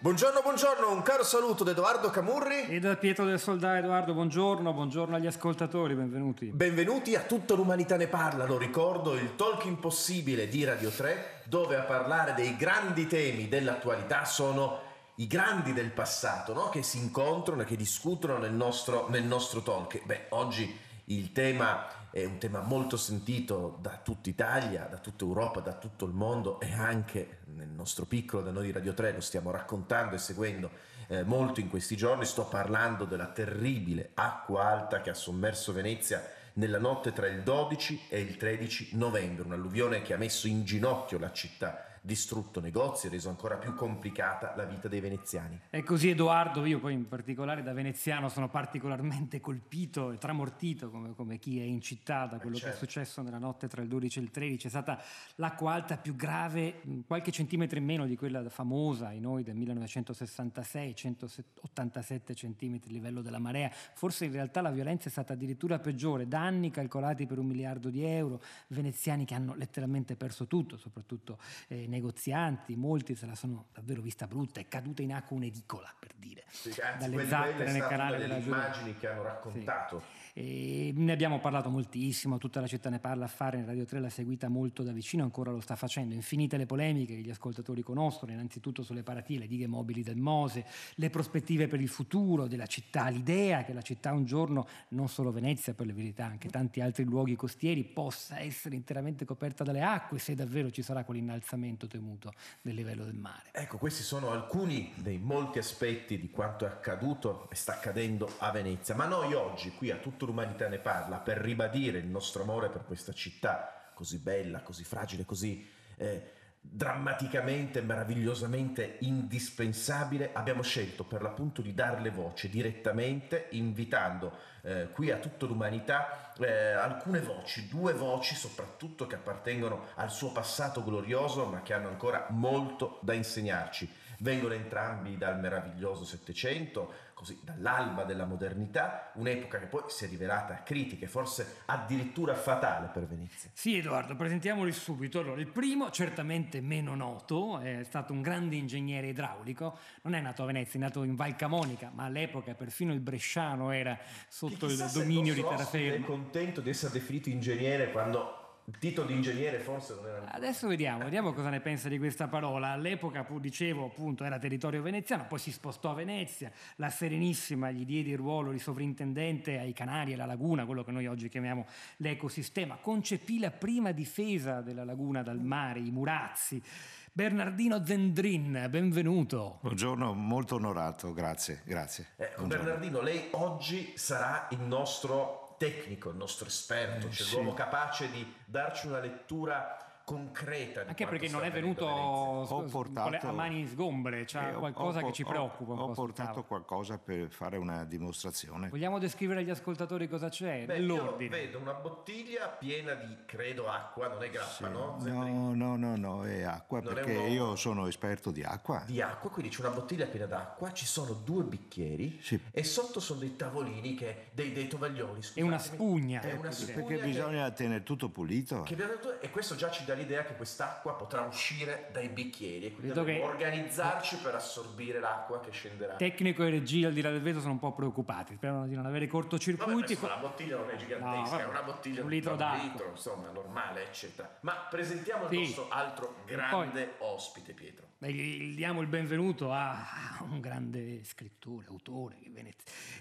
Buongiorno, 0.00 0.42
buongiorno, 0.42 0.92
un 0.92 1.02
caro 1.02 1.24
saluto 1.24 1.64
da 1.64 1.72
Edoardo 1.72 2.08
Camurri. 2.10 2.68
E 2.68 2.78
da 2.78 2.94
Pietro 2.94 3.24
del 3.24 3.40
Soldà 3.40 3.78
Edoardo, 3.78 4.14
buongiorno, 4.14 4.72
buongiorno 4.72 5.16
agli 5.16 5.26
ascoltatori, 5.26 5.96
benvenuti. 5.96 6.52
Benvenuti 6.52 7.16
a 7.16 7.22
Tutta 7.22 7.54
l'umanità 7.54 7.96
ne 7.96 8.06
parla, 8.06 8.46
lo 8.46 8.58
ricordo, 8.58 9.14
il 9.14 9.34
talk 9.34 9.64
impossibile 9.64 10.46
di 10.46 10.62
Radio 10.62 10.90
3, 10.90 11.42
dove 11.46 11.74
a 11.74 11.82
parlare 11.82 12.34
dei 12.34 12.54
grandi 12.54 13.08
temi 13.08 13.48
dell'attualità 13.48 14.24
sono 14.24 14.78
i 15.16 15.26
grandi 15.26 15.72
del 15.72 15.90
passato, 15.90 16.54
no? 16.54 16.68
che 16.68 16.84
si 16.84 16.98
incontrano 16.98 17.62
e 17.62 17.64
che 17.64 17.74
discutono 17.74 18.38
nel 18.38 18.52
nostro, 18.52 19.08
nel 19.08 19.24
nostro 19.24 19.62
talk. 19.62 20.04
Beh, 20.04 20.26
oggi 20.28 20.78
il 21.06 21.32
tema 21.32 21.84
è 22.22 22.26
un 22.26 22.38
tema 22.38 22.60
molto 22.60 22.96
sentito 22.96 23.78
da 23.80 24.00
tutta 24.02 24.28
Italia, 24.28 24.86
da 24.90 24.98
tutta 24.98 25.24
Europa, 25.24 25.60
da 25.60 25.74
tutto 25.74 26.04
il 26.04 26.12
mondo 26.12 26.60
e 26.60 26.72
anche 26.72 27.38
nel 27.54 27.68
nostro 27.68 28.04
piccolo, 28.04 28.42
da 28.42 28.50
noi 28.50 28.66
di 28.66 28.72
Radio 28.72 28.94
3, 28.94 29.12
lo 29.12 29.20
stiamo 29.20 29.50
raccontando 29.50 30.14
e 30.14 30.18
seguendo 30.18 30.70
eh, 31.08 31.22
molto 31.22 31.60
in 31.60 31.68
questi 31.68 31.96
giorni. 31.96 32.24
Sto 32.24 32.44
parlando 32.44 33.04
della 33.04 33.26
terribile 33.26 34.10
acqua 34.14 34.64
alta 34.64 35.00
che 35.00 35.10
ha 35.10 35.14
sommerso 35.14 35.72
Venezia 35.72 36.22
nella 36.54 36.78
notte 36.78 37.12
tra 37.12 37.26
il 37.26 37.42
12 37.42 38.06
e 38.08 38.20
il 38.20 38.36
13 38.36 38.96
novembre, 38.96 39.44
un'alluvione 39.44 40.02
che 40.02 40.14
ha 40.14 40.18
messo 40.18 40.46
in 40.48 40.64
ginocchio 40.64 41.18
la 41.18 41.32
città, 41.32 41.87
distrutto 42.08 42.58
negozi 42.60 43.06
e 43.06 43.10
reso 43.10 43.28
ancora 43.28 43.56
più 43.56 43.74
complicata 43.74 44.54
la 44.56 44.64
vita 44.64 44.88
dei 44.88 45.00
veneziani. 45.00 45.60
E 45.68 45.82
così 45.82 46.08
Edoardo, 46.08 46.64
io 46.64 46.80
poi 46.80 46.94
in 46.94 47.06
particolare 47.06 47.62
da 47.62 47.74
veneziano 47.74 48.30
sono 48.30 48.48
particolarmente 48.48 49.40
colpito 49.44 50.12
e 50.12 50.16
tramortito 50.16 50.88
come, 50.88 51.14
come 51.14 51.38
chi 51.38 51.60
è 51.60 51.64
in 51.64 51.82
città 51.82 52.24
da 52.24 52.38
quello 52.38 52.54
che 52.54 52.62
certo. 52.62 52.76
è 52.76 52.78
successo 52.78 53.20
nella 53.20 53.36
notte 53.36 53.68
tra 53.68 53.82
il 53.82 53.88
12 53.88 54.18
e 54.18 54.22
il 54.22 54.30
13. 54.30 54.66
È 54.66 54.70
stata 54.70 54.98
l'acqua 55.34 55.74
alta 55.74 55.98
più 55.98 56.16
grave, 56.16 56.80
qualche 57.06 57.30
centimetro 57.30 57.76
in 57.76 57.84
meno 57.84 58.06
di 58.06 58.16
quella 58.16 58.48
famosa 58.48 59.08
ai 59.08 59.20
noi 59.20 59.42
del 59.42 59.56
1966, 59.56 60.94
187 60.94 62.34
centimetri 62.34 62.88
il 62.88 62.94
livello 62.94 63.20
della 63.20 63.38
marea. 63.38 63.70
Forse 63.70 64.24
in 64.24 64.32
realtà 64.32 64.62
la 64.62 64.70
violenza 64.70 65.08
è 65.08 65.10
stata 65.10 65.34
addirittura 65.34 65.78
peggiore, 65.78 66.26
danni 66.26 66.70
calcolati 66.70 67.26
per 67.26 67.38
un 67.38 67.44
miliardo 67.44 67.90
di 67.90 68.02
euro, 68.02 68.40
veneziani 68.68 69.26
che 69.26 69.34
hanno 69.34 69.54
letteralmente 69.54 70.16
perso 70.16 70.46
tutto, 70.46 70.78
soprattutto 70.78 71.38
eh, 71.68 71.86
negozianti, 71.98 72.76
molti 72.76 73.14
se 73.14 73.26
la 73.26 73.34
sono 73.34 73.66
davvero 73.74 74.00
vista 74.00 74.26
brutta, 74.26 74.60
è 74.60 74.68
caduta 74.68 75.02
in 75.02 75.12
acqua 75.12 75.36
un'edicola 75.36 75.94
per 75.98 76.14
dire, 76.16 76.44
Sì, 76.48 76.68
anzi, 76.80 77.10
dalle 77.10 77.28
è 77.28 77.72
nel 77.72 77.86
canale 77.86 78.18
delle 78.18 78.38
immagini 78.38 78.96
che 78.96 79.08
hanno 79.08 79.22
raccontato. 79.22 80.02
E 80.32 80.92
ne 80.94 81.10
abbiamo 81.10 81.40
parlato 81.40 81.68
moltissimo, 81.68 82.38
tutta 82.38 82.60
la 82.60 82.68
città 82.68 82.90
ne 82.90 83.00
parla 83.00 83.24
a 83.24 83.28
fare, 83.28 83.58
in 83.58 83.66
Radio 83.66 83.84
3 83.84 83.98
l'ha 83.98 84.08
seguita 84.08 84.48
molto 84.48 84.84
da 84.84 84.92
vicino, 84.92 85.24
ancora 85.24 85.50
lo 85.50 85.60
sta 85.60 85.74
facendo. 85.74 86.14
Infinite 86.14 86.56
le 86.56 86.66
polemiche 86.66 87.16
che 87.16 87.22
gli 87.22 87.30
ascoltatori 87.30 87.82
conoscono, 87.82 88.30
innanzitutto 88.30 88.84
sulle 88.84 89.02
paratie, 89.02 89.40
le 89.40 89.48
dighe 89.48 89.66
mobili 89.66 90.04
del 90.04 90.16
Mose, 90.16 90.64
le 90.94 91.10
prospettive 91.10 91.66
per 91.66 91.80
il 91.80 91.88
futuro 91.88 92.46
della 92.46 92.66
città, 92.66 93.08
l'idea 93.08 93.64
che 93.64 93.72
la 93.72 93.82
città 93.82 94.12
un 94.12 94.24
giorno, 94.24 94.68
non 94.90 95.08
solo 95.08 95.32
Venezia 95.32 95.74
per 95.74 95.86
la 95.86 95.92
verità, 95.92 96.26
anche 96.26 96.48
tanti 96.48 96.80
altri 96.80 97.02
luoghi 97.02 97.34
costieri, 97.34 97.82
possa 97.82 98.38
essere 98.38 98.76
interamente 98.76 99.24
coperta 99.24 99.64
dalle 99.64 99.82
acque 99.82 100.20
se 100.20 100.36
davvero 100.36 100.70
ci 100.70 100.82
sarà 100.82 101.02
quell'innalzamento 101.02 101.87
temuto 101.88 102.32
del 102.62 102.74
livello 102.74 103.04
del 103.04 103.14
mare. 103.14 103.50
Ecco, 103.52 103.78
questi 103.78 104.02
sono 104.02 104.30
alcuni 104.30 104.92
dei 104.96 105.18
molti 105.18 105.58
aspetti 105.58 106.18
di 106.18 106.30
quanto 106.30 106.64
è 106.64 106.68
accaduto 106.68 107.48
e 107.50 107.54
sta 107.54 107.72
accadendo 107.72 108.32
a 108.38 108.50
Venezia. 108.50 108.94
Ma 108.94 109.06
noi 109.06 109.34
oggi, 109.34 109.72
qui 109.72 109.90
a 109.90 109.96
Tutta 109.96 110.26
l'umanità 110.26 110.68
ne 110.68 110.78
parla, 110.78 111.18
per 111.18 111.38
ribadire 111.38 111.98
il 111.98 112.06
nostro 112.06 112.42
amore 112.42 112.68
per 112.70 112.84
questa 112.84 113.12
città 113.12 113.90
così 113.94 114.18
bella, 114.18 114.60
così 114.60 114.84
fragile, 114.84 115.24
così 115.24 115.66
eh, 115.96 116.36
drammaticamente, 116.60 117.80
meravigliosamente 117.80 118.98
indispensabile, 119.00 120.30
abbiamo 120.32 120.62
scelto 120.62 121.04
per 121.04 121.22
l'appunto 121.22 121.62
di 121.62 121.74
darle 121.74 122.10
voce 122.10 122.48
direttamente, 122.48 123.48
invitando 123.52 124.36
eh, 124.68 124.88
qui 124.92 125.10
a 125.10 125.16
Tutta 125.16 125.46
l'umanità 125.46 126.32
eh, 126.38 126.72
alcune 126.72 127.20
voci, 127.20 127.68
due 127.68 127.94
voci 127.94 128.34
soprattutto 128.34 129.06
che 129.06 129.14
appartengono 129.16 129.86
al 129.94 130.10
suo 130.10 130.30
passato 130.30 130.84
glorioso, 130.84 131.46
ma 131.46 131.62
che 131.62 131.72
hanno 131.72 131.88
ancora 131.88 132.26
molto 132.30 132.98
da 133.00 133.14
insegnarci. 133.14 133.90
Vengono 134.20 134.54
entrambi 134.54 135.16
dal 135.16 135.38
meraviglioso 135.38 136.04
Settecento, 136.04 136.92
così 137.14 137.38
dall'alba 137.42 138.04
della 138.04 138.24
modernità, 138.24 139.10
un'epoca 139.14 139.58
che 139.58 139.66
poi 139.66 139.82
si 139.88 140.04
è 140.04 140.08
rivelata 140.08 140.62
critica 140.62 141.04
e 141.04 141.08
forse 141.08 141.62
addirittura 141.66 142.34
fatale 142.34 142.88
per 142.92 143.06
Venezia. 143.06 143.50
Sì, 143.52 143.76
Edoardo, 143.76 144.14
presentiamoli 144.16 144.72
subito. 144.72 145.20
Allora, 145.20 145.40
il 145.40 145.48
primo, 145.48 145.90
certamente 145.90 146.60
meno 146.60 146.94
noto, 146.94 147.58
è 147.58 147.82
stato 147.84 148.12
un 148.12 148.22
grande 148.22 148.56
ingegnere 148.56 149.08
idraulico. 149.08 149.78
Non 150.02 150.14
è 150.14 150.20
nato 150.20 150.42
a 150.42 150.46
Venezia, 150.46 150.78
è 150.78 150.82
nato 150.82 151.02
in 151.02 151.16
Val 151.16 151.34
Camonica, 151.36 151.90
ma 151.92 152.04
all'epoca 152.04 152.54
perfino 152.54 152.92
il 152.92 153.00
bresciano 153.00 153.70
era 153.72 153.98
sotto 154.28 154.66
il 154.66 154.76
dominio 154.92 155.34
di 155.34 155.42
terraferma. 155.42 156.04
È 156.04 156.08
contento 156.08 156.60
di 156.60 156.70
essere 156.70 156.92
definito 156.92 157.28
ingegnere 157.28 157.90
quando 157.90 158.37
il 158.68 158.76
titolo 158.76 159.06
di 159.06 159.14
ingegnere 159.14 159.60
forse 159.60 159.94
non 159.94 160.06
era 160.06 160.30
Adesso 160.30 160.68
vediamo, 160.68 161.04
vediamo 161.04 161.32
cosa 161.32 161.48
ne 161.48 161.60
pensa 161.60 161.88
di 161.88 161.96
questa 161.96 162.28
parola. 162.28 162.68
All'epoca, 162.68 163.26
dicevo, 163.40 163.86
appunto, 163.86 164.24
era 164.24 164.38
territorio 164.38 164.82
veneziano, 164.82 165.26
poi 165.26 165.38
si 165.38 165.50
spostò 165.50 165.92
a 165.92 165.94
Venezia. 165.94 166.52
La 166.76 166.90
Serenissima 166.90 167.70
gli 167.70 167.86
diede 167.86 168.10
il 168.10 168.18
ruolo 168.18 168.52
di 168.52 168.58
sovrintendente 168.58 169.58
ai 169.58 169.72
Canari 169.72 170.10
e 170.10 170.14
alla 170.14 170.26
laguna, 170.26 170.66
quello 170.66 170.84
che 170.84 170.90
noi 170.90 171.06
oggi 171.06 171.30
chiamiamo 171.30 171.66
l'ecosistema. 171.96 172.76
Concepì 172.76 173.38
la 173.38 173.50
prima 173.50 173.92
difesa 173.92 174.60
della 174.60 174.84
laguna 174.84 175.22
dal 175.22 175.40
mare, 175.40 175.80
i 175.80 175.90
murazzi. 175.90 176.62
Bernardino 177.10 177.82
Zendrin, 177.84 178.66
benvenuto. 178.68 179.60
Buongiorno, 179.62 180.12
molto 180.12 180.56
onorato, 180.56 181.14
grazie, 181.14 181.62
grazie. 181.64 182.08
Buongiorno. 182.16 182.46
Bernardino, 182.46 183.00
lei 183.00 183.28
oggi 183.30 183.94
sarà 183.96 184.46
il 184.50 184.60
nostro 184.60 185.47
tecnico, 185.58 186.08
il 186.08 186.16
nostro 186.16 186.46
esperto, 186.46 187.08
Eh, 187.08 187.12
cioè 187.12 187.26
sì. 187.26 187.34
l'uomo 187.34 187.52
capace 187.52 188.10
di 188.10 188.34
darci 188.46 188.86
una 188.86 189.00
lettura 189.00 189.76
concreta 190.12 190.82
di 190.84 190.88
Anche 190.88 191.06
perché 191.06 191.28
non 191.28 191.44
è 191.44 191.50
venuto. 191.50 191.84
Ho 191.84 192.66
s- 192.66 192.70
portato- 192.70 193.26
a 193.26 193.32
mani 193.32 193.66
sgombre, 193.66 194.24
c'ha 194.26 194.48
Eh, 194.50 194.54
ho- 194.54 194.58
qualcosa 194.58 195.00
ho- 195.00 195.06
che 195.06 195.12
ci 195.12 195.22
ho- 195.22 195.26
preoccupa. 195.28 195.72
Ho 195.74 195.84
sul 195.86 195.94
portato 195.94 196.44
qualcosa 196.44 196.96
per 196.98 197.28
fare 197.28 197.58
una 197.58 197.84
dimostrazione. 197.84 198.70
Vogliamo 198.70 198.98
descrivere 198.98 199.40
agli 199.40 199.50
ascoltatori 199.50 200.08
cosa 200.08 200.30
c'è? 200.30 200.64
Beh, 200.64 200.78
io 200.78 200.80
Nell'ordine. 200.80 201.28
vedo 201.28 201.58
una 201.58 201.74
bottiglia 201.74 202.48
piena 202.48 202.94
di, 202.94 203.16
credo, 203.26 203.68
acqua, 203.68 204.08
non 204.08 204.22
è 204.22 204.30
grappa, 204.30 204.68
no? 204.68 204.96
No, 205.02 205.54
no, 205.54 205.76
no, 205.76 205.96
no, 205.96 206.24
è 206.24 206.42
acqua 206.42 206.80
Non 206.80 206.92
è 206.92 206.94
perché 206.94 207.14
uomo. 207.16 207.28
io 207.28 207.56
sono 207.56 207.86
esperto 207.86 208.30
di 208.30 208.42
acqua. 208.42 208.82
Di 208.86 209.02
acqua, 209.02 209.28
quindi 209.30 209.50
c'è 209.54 209.60
una 209.60 209.74
bottiglia 209.74 210.06
piena 210.06 210.26
d'acqua, 210.26 210.72
ci 210.72 210.86
sono 210.86 211.12
due 211.12 211.42
bicchieri 211.44 212.18
Sì. 212.22 212.40
e 212.50 212.64
sotto 212.64 212.98
sono 213.00 213.20
dei 213.20 213.36
tavolini, 213.36 213.94
che, 213.94 214.28
dei, 214.32 214.52
dei 214.52 214.68
tovaglioli. 214.68 215.20
E 215.34 215.42
una 215.42 215.58
spugna. 215.58 216.20
È 216.22 216.32
una 216.32 216.40
Perché 216.40 216.54
spugna 216.54 216.74
Perché 216.74 216.96
che- 216.96 217.04
bisogna 217.04 217.50
tenere 217.50 217.82
tutto 217.82 218.08
pulito. 218.08 218.62
che 218.62 218.76
e 219.20 219.30
questo 219.30 219.54
già 219.56 219.70
ci 219.70 219.84
dà 219.84 219.94
l'idea 219.98 220.24
che 220.24 220.34
quest'acqua 220.36 220.94
potrà 220.94 221.22
uscire 221.22 221.88
dai 221.92 222.08
bicchieri 222.08 222.66
e 222.66 222.72
quindi 222.72 222.92
dobbiamo 222.92 223.24
organizzarci 223.24 224.16
per 224.16 224.34
assorbire 224.34 224.98
l'acqua 225.00 225.40
che 225.40 225.50
scenderà. 225.50 225.94
Tecnico 225.96 226.42
e 226.44 226.50
regia 226.50 226.86
al 226.88 226.94
di 226.94 227.00
là 227.02 227.10
del 227.10 227.20
vetro 227.20 227.40
sono 227.40 227.52
un 227.52 227.58
po' 227.58 227.72
preoccupati, 227.72 228.34
sperano 228.34 228.66
di 228.66 228.74
non 228.74 228.86
avere 228.86 229.06
Vabbè, 229.06 229.18
cortocircuiti. 229.18 229.92
insomma, 229.92 230.14
la 230.14 230.20
bottiglia 230.20 230.56
non 230.56 230.70
è 230.70 230.76
gigantesca, 230.76 231.06
No, 231.20 231.28
vabbè, 231.30 231.42
è 231.42 231.46
una 231.46 231.62
bottiglia 231.62 232.02
un 232.02 232.08
litro 232.08 232.30
un 232.32 232.36
d'acqua. 232.38 232.62
litro, 232.62 232.88
insomma, 232.90 233.28
normale, 233.30 233.82
eccetera. 233.84 234.36
Ma 234.40 234.52
presentiamo 234.70 235.24
il 235.24 235.30
Sì. 235.30 235.38
nostro 235.40 235.66
altro 235.68 236.14
grande 236.24 236.94
ospite, 236.98 237.52
Pietro. 237.52 237.86
Beh, 238.00 238.54
diamo 238.54 238.80
il 238.80 238.86
benvenuto 238.86 239.50
a 239.50 239.84
un 240.30 240.38
grande 240.38 241.02
scrittore, 241.02 241.66
autore, 241.66 242.16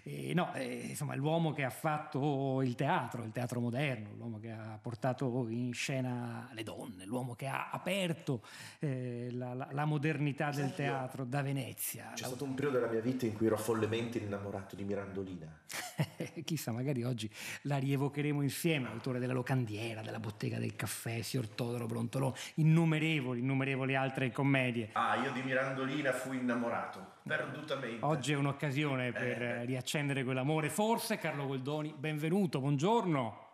eh, 0.04 0.34
no, 0.34 0.54
eh, 0.54 0.88
insomma, 0.90 1.16
l'uomo 1.16 1.52
che 1.52 1.64
ha 1.64 1.70
fatto 1.70 2.62
il 2.62 2.76
teatro, 2.76 3.24
il 3.24 3.32
teatro 3.32 3.60
moderno, 3.60 4.14
l'uomo 4.16 4.40
che 4.40 4.52
ha 4.52 4.80
portato 4.82 5.48
in 5.50 5.74
scena 5.74 6.50
le 6.54 6.64
donne, 6.64 7.06
l'uomo 7.06 7.36
che 7.36 7.48
ha 7.48 7.70
aperto 7.72 8.42
eh, 8.80 9.28
la, 9.32 9.54
la, 9.54 9.68
la, 9.72 9.86
modernità 9.86 10.50
del 10.52 10.74
teatro 10.74 11.26
da 11.26 11.42
Venezia. 11.42 12.12
C'è 12.14 12.26
stato 12.26 12.46
un 12.46 12.54
periodo 12.54 12.80
della 12.80 12.92
mia 12.92 13.02
vita 13.02 13.26
in 13.26 13.36
cui 13.36 13.48
ero 13.48 13.58
follemente 13.58 14.18
innamorato 14.18 14.76
di 14.76 14.84
Mirandolina. 14.84 15.60
Chissà, 16.46 16.72
magari 16.72 17.04
oggi 17.04 17.30
la 17.64 17.78
rievocheremo 17.78 18.42
insieme, 18.42 18.88
autore 18.88 19.20
della 19.20 19.34
Locandiera, 19.34 20.02
della 20.02 20.20
Bottega 20.20 20.58
del 20.58 20.76
Caffè, 20.76 21.22
Signor 21.22 21.50
Todoro 21.50 21.86
Brontolone, 21.86 22.36
innumerevoli, 22.56 23.42
innumerevoli 23.42 23.96
altre 23.96 24.32
commedie. 24.32 24.87
Ah, 24.94 25.16
io 25.18 25.32
di 25.32 25.42
Mirandolina 25.42 26.12
fui 26.12 26.38
innamorato, 26.38 27.14
perdutamente. 27.28 28.06
Oggi 28.06 28.34
è 28.34 28.36
un'occasione 28.36 29.12
per 29.12 29.42
eh. 29.42 29.66
riaccendere 29.66 30.24
quell'amore. 30.24 30.70
Forse, 30.70 31.18
Carlo 31.18 31.46
Goldoni, 31.46 31.94
benvenuto, 31.98 32.60
buongiorno. 32.60 33.46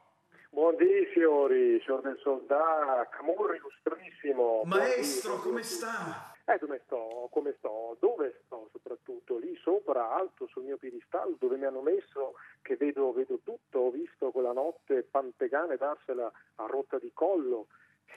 Buondì 0.49 1.05
fiori, 1.13 1.81
signor 1.83 2.01
del 2.01 2.19
Soldà, 2.21 3.07
Camurri 3.11 3.57
illustrissimo. 3.57 4.61
Maestro, 4.65 5.39
come 5.39 5.63
sta? 5.63 6.33
Eh, 6.45 6.57
dove 6.59 6.81
sto? 6.85 7.29
Come 7.31 7.55
sto? 7.57 7.97
Dove 7.99 8.41
sto 8.45 8.69
soprattutto? 8.71 9.37
Lì 9.37 9.55
sopra, 9.61 10.11
alto 10.11 10.45
sul 10.47 10.63
mio 10.63 10.77
piedistallo, 10.77 11.37
dove 11.39 11.55
mi 11.55 11.65
hanno 11.65 11.81
messo, 11.81 12.33
che 12.61 12.75
vedo, 12.75 13.13
vedo 13.13 13.39
tutto, 13.43 13.79
ho 13.79 13.91
visto 13.91 14.31
quella 14.31 14.51
notte 14.51 15.03
Pantegane 15.03 15.77
darsela 15.77 16.29
a 16.55 16.65
rotta 16.65 16.99
di 16.99 17.11
collo, 17.13 17.67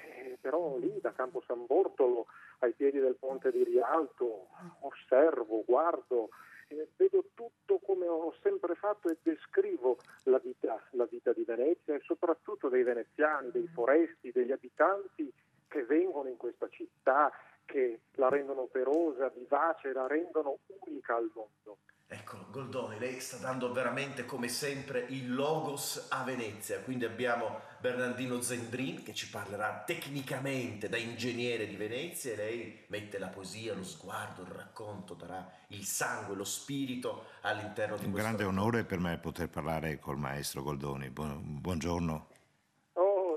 eh, 0.04 0.38
però 0.40 0.76
lì 0.78 0.98
da 1.00 1.12
Campo 1.12 1.43
San 1.46 1.66
Bortolo 1.66 2.26
ai 2.60 2.72
piedi 2.72 2.98
del 2.98 3.16
ponte 3.16 3.50
di 3.50 3.64
Rialto 3.64 4.48
osservo, 4.81 5.62
guardo, 5.66 6.31
eh, 6.69 6.88
vedo 6.96 7.25
tutto 7.34 7.78
come 7.78 8.06
ho 8.06 8.34
sempre 8.43 8.75
fatto 8.75 9.08
e 9.08 9.19
descrivo 9.22 9.98
la 10.25 10.38
vita, 10.38 10.81
la 10.90 11.06
vita 11.06 11.32
di 11.32 11.44
Venezia 11.44 11.94
e 11.94 12.00
soprattutto 12.00 12.69
dei 12.69 12.82
veneziani, 12.82 13.50
dei 13.50 13.69
foresti, 13.69 14.32
degli 14.32 14.52
abitanti 14.52 15.32
che 15.69 15.84
vengono 15.84 16.28
in 16.28 16.37
questa 16.37 16.69
città, 16.69 17.32
che 17.67 18.01
la 18.13 18.29
rendono 18.29 18.63
operosa, 18.63 19.29
vivace, 19.29 19.93
la 19.93 20.07
rendono 20.07 20.59
unica 20.87 21.17
al 21.17 21.31
mondo. 21.35 21.79
Ecco, 22.09 22.47
Goldoni, 22.53 23.01
lei 23.01 23.19
sta 23.19 23.37
dando 23.39 23.73
veramente 23.73 24.25
come 24.25 24.47
sempre 24.47 25.07
il 25.09 25.35
logos 25.35 26.07
a 26.11 26.23
Venezia, 26.23 26.79
quindi 26.81 27.05
abbiamo 27.05 27.61
Bernardino 27.81 28.41
Zendrin 28.41 29.03
che 29.03 29.13
ci 29.13 29.29
parlerà 29.29 29.83
tecnicamente 29.85 30.89
da 30.89 30.97
ingegnere 30.97 31.67
di 31.67 31.75
Venezia 31.75 32.33
e 32.33 32.37
lei 32.37 32.85
mette 32.89 33.19
la 33.19 33.27
poesia, 33.27 33.75
lo 33.75 33.83
sguardo, 33.83 34.43
il 34.43 34.49
racconto, 34.51 35.15
darà 35.15 35.51
il 35.69 35.85
sangue, 35.85 36.37
lo 36.37 36.45
spirito 36.45 37.25
all'interno 37.41 37.97
di 37.97 38.05
Un 38.05 38.13
questo... 38.13 38.29
grande 38.29 38.45
onore 38.45 38.85
per 38.85 39.01
me 39.01 39.19
poter 39.19 39.49
parlare 39.49 39.99
col 39.99 40.17
maestro 40.17 40.63
Goldoni. 40.63 41.11
buongiorno 41.11 42.35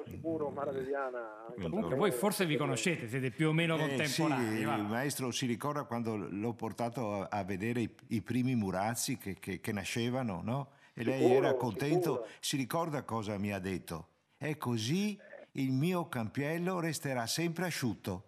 sicuro 0.09 0.49
Maravigliana. 0.49 1.53
Comunque 1.59 1.95
voi 1.95 2.11
forse 2.11 2.45
vi 2.45 2.57
conoscete, 2.57 3.07
siete 3.07 3.31
più 3.31 3.49
o 3.49 3.53
meno 3.53 3.75
eh, 3.75 3.79
contemporanei. 3.79 4.57
Sì, 4.57 4.61
il 4.61 4.85
maestro 4.87 5.31
si 5.31 5.45
ricorda 5.45 5.83
quando 5.83 6.15
l'ho 6.15 6.53
portato 6.53 7.23
a, 7.23 7.43
vedere 7.43 7.81
i, 7.81 7.95
i 8.07 8.21
primi 8.21 8.55
murazzi 8.55 9.17
che, 9.17 9.37
che, 9.39 9.59
che 9.59 9.71
nascevano, 9.71 10.41
no? 10.43 10.71
E 10.93 11.03
lei 11.03 11.19
sicuro, 11.19 11.37
era 11.37 11.53
contento, 11.53 12.11
sicuro. 12.11 12.27
si 12.39 12.57
ricorda 12.57 13.03
cosa 13.03 13.37
mi 13.37 13.53
ha 13.53 13.59
detto? 13.59 14.07
È 14.37 14.57
così 14.57 15.17
il 15.53 15.71
mio 15.71 16.07
campiello 16.07 16.79
resterà 16.79 17.25
sempre 17.25 17.65
asciutto. 17.65 18.25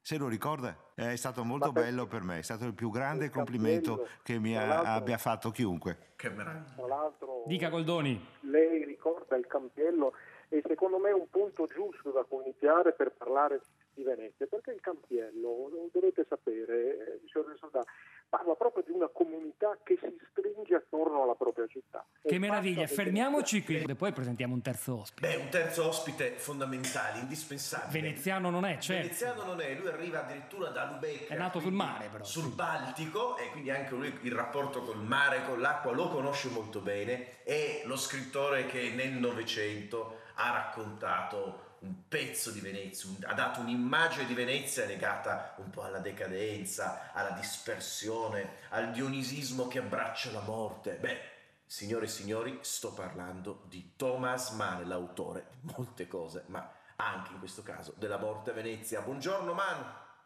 Se 0.00 0.16
lo 0.16 0.26
ricorda? 0.26 0.76
È 0.94 1.14
stato 1.14 1.44
molto 1.44 1.70
per... 1.70 1.84
bello 1.84 2.06
per 2.06 2.22
me, 2.22 2.38
è 2.38 2.42
stato 2.42 2.64
il 2.66 2.74
più 2.74 2.90
grande 2.90 3.26
il 3.26 3.30
complimento 3.30 4.08
che 4.22 4.38
mi 4.38 4.56
abbia 4.56 5.16
fatto 5.16 5.50
chiunque. 5.50 6.12
Che 6.16 6.28
meraviglia. 6.28 6.74
Tra 6.74 6.86
l'altro, 6.86 7.44
Dica 7.46 7.68
Goldoni. 7.68 8.24
Lei 8.40 8.84
ricorda 8.84 9.36
il 9.36 9.46
campiello 9.46 10.12
e 10.52 10.62
secondo 10.66 10.98
me 10.98 11.08
è 11.08 11.14
un 11.14 11.30
punto 11.30 11.66
giusto 11.66 12.10
da 12.10 12.24
cui 12.24 12.42
iniziare 12.44 12.92
per 12.92 13.12
parlare 13.12 13.62
di 13.94 14.02
Venezia, 14.02 14.46
perché 14.46 14.72
il 14.72 14.80
Campiello, 14.80 15.68
lo 15.68 15.88
dovete 15.90 16.26
sapere, 16.28 17.20
eh, 17.20 17.20
signor 17.30 17.56
Soldà, 17.58 17.82
parla 18.28 18.54
proprio 18.54 18.82
di 18.86 18.92
una 18.92 19.08
comunità 19.08 19.78
che 19.82 19.98
si 20.00 20.14
stringe 20.30 20.74
attorno 20.74 21.22
alla 21.22 21.34
propria 21.34 21.66
città. 21.66 22.04
Che 22.22 22.38
meraviglia, 22.38 22.86
fermiamoci 22.86 23.62
qui 23.62 23.82
e 23.82 23.94
poi 23.94 24.12
presentiamo 24.12 24.52
un 24.52 24.60
terzo 24.60 25.00
ospite. 25.00 25.26
Beh, 25.26 25.36
un 25.36 25.48
terzo 25.48 25.86
ospite 25.86 26.32
fondamentale, 26.32 27.20
indispensabile. 27.20 28.00
Veneziano 28.00 28.50
non 28.50 28.66
è, 28.66 28.76
certo. 28.78 29.02
Veneziano 29.02 29.44
non 29.44 29.60
è, 29.60 29.74
lui 29.74 29.88
arriva 29.88 30.24
addirittura 30.24 30.68
da 30.68 30.90
Lubecca. 30.92 31.32
È 31.32 31.36
nato 31.36 31.60
sul 31.60 31.72
mare 31.72 32.08
però. 32.10 32.24
Sul 32.24 32.50
sì. 32.50 32.54
Baltico 32.54 33.38
e 33.38 33.50
quindi 33.50 33.70
anche 33.70 33.94
lui 33.94 34.18
il 34.22 34.32
rapporto 34.32 34.82
col 34.82 35.02
mare, 35.02 35.44
con 35.46 35.60
l'acqua 35.60 35.92
lo 35.92 36.08
conosce 36.08 36.48
molto 36.48 36.80
bene, 36.80 37.42
è 37.42 37.82
lo 37.86 37.96
scrittore 37.96 38.66
che 38.66 38.92
nel 38.94 39.12
Novecento 39.12 40.20
ha 40.42 40.50
raccontato 40.50 41.76
un 41.80 42.08
pezzo 42.08 42.50
di 42.50 42.60
Venezia, 42.60 43.08
un, 43.08 43.16
ha 43.24 43.34
dato 43.34 43.60
un'immagine 43.60 44.26
di 44.26 44.34
Venezia 44.34 44.84
legata 44.86 45.54
un 45.58 45.70
po' 45.70 45.82
alla 45.82 46.00
decadenza, 46.00 47.12
alla 47.12 47.30
dispersione, 47.30 48.58
al 48.70 48.90
dionisismo 48.90 49.68
che 49.68 49.78
abbraccia 49.78 50.32
la 50.32 50.40
morte. 50.40 50.94
Beh, 50.94 51.20
signore 51.64 52.06
e 52.06 52.08
signori, 52.08 52.58
sto 52.62 52.92
parlando 52.92 53.62
di 53.66 53.92
Thomas 53.96 54.50
Mann, 54.50 54.86
l'autore 54.88 55.46
di 55.50 55.72
molte 55.76 56.08
cose, 56.08 56.44
ma 56.46 56.72
anche 56.96 57.32
in 57.32 57.38
questo 57.38 57.62
caso 57.62 57.94
della 57.96 58.18
morte 58.18 58.50
a 58.50 58.54
Venezia. 58.54 59.00
Buongiorno 59.00 59.52
Mann. 59.52 59.80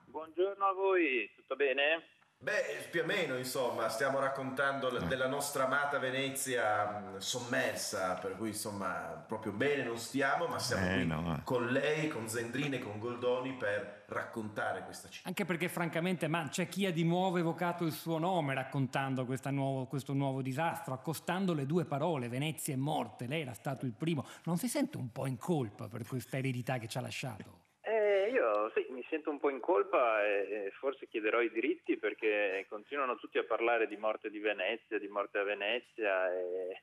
Buongiorno 0.06 0.64
a 0.64 0.72
voi, 0.72 1.30
tutto 1.36 1.56
bene? 1.56 2.15
Beh, 2.38 2.86
più 2.90 3.02
o 3.02 3.04
meno, 3.04 3.36
insomma, 3.36 3.88
stiamo 3.88 4.20
raccontando 4.20 4.88
della 4.90 5.26
nostra 5.26 5.64
amata 5.64 5.98
Venezia 5.98 7.18
sommersa, 7.18 8.14
per 8.14 8.36
cui 8.36 8.48
insomma 8.48 9.24
proprio 9.26 9.52
bene 9.52 9.82
non 9.82 9.96
stiamo, 9.96 10.46
ma 10.46 10.58
siamo 10.58 10.86
eh, 10.86 10.94
qui 10.94 11.06
no. 11.06 11.40
con 11.44 11.66
lei, 11.66 12.08
con 12.08 12.28
Zendrine, 12.28 12.78
con 12.78 12.98
Goldoni 12.98 13.54
per 13.54 14.04
raccontare 14.06 14.84
questa 14.84 15.08
città. 15.08 15.28
Anche 15.28 15.44
perché 15.44 15.68
francamente 15.68 16.28
ma 16.28 16.48
c'è 16.48 16.68
chi 16.68 16.86
ha 16.86 16.92
di 16.92 17.04
nuovo 17.04 17.38
evocato 17.38 17.84
il 17.84 17.92
suo 17.92 18.18
nome 18.18 18.54
raccontando 18.54 19.26
nuovo, 19.50 19.86
questo 19.86 20.12
nuovo 20.12 20.40
disastro, 20.40 20.94
accostando 20.94 21.52
le 21.52 21.66
due 21.66 21.84
parole, 21.84 22.28
Venezia 22.28 22.74
e 22.74 22.76
morte, 22.76 23.26
lei 23.26 23.42
era 23.42 23.54
stato 23.54 23.86
il 23.86 23.92
primo, 23.92 24.24
non 24.44 24.56
si 24.56 24.68
sente 24.68 24.96
un 24.96 25.10
po' 25.10 25.26
in 25.26 25.36
colpa 25.36 25.88
per 25.88 26.06
questa 26.06 26.36
eredità 26.36 26.78
che 26.78 26.86
ci 26.86 26.98
ha 26.98 27.00
lasciato? 27.00 27.64
Eh, 27.80 28.30
io 28.30 28.70
sì, 28.74 28.85
sento 29.08 29.30
un 29.30 29.38
po' 29.38 29.50
in 29.50 29.60
colpa 29.60 30.24
e 30.24 30.70
forse 30.78 31.06
chiederò 31.08 31.40
i 31.40 31.50
diritti 31.50 31.96
perché 31.96 32.64
continuano 32.68 33.16
tutti 33.16 33.38
a 33.38 33.44
parlare 33.44 33.86
di 33.86 33.96
morte 33.96 34.30
di 34.30 34.38
Venezia, 34.38 34.98
di 34.98 35.08
morte 35.08 35.38
a 35.38 35.44
Venezia 35.44 36.32
e 36.32 36.82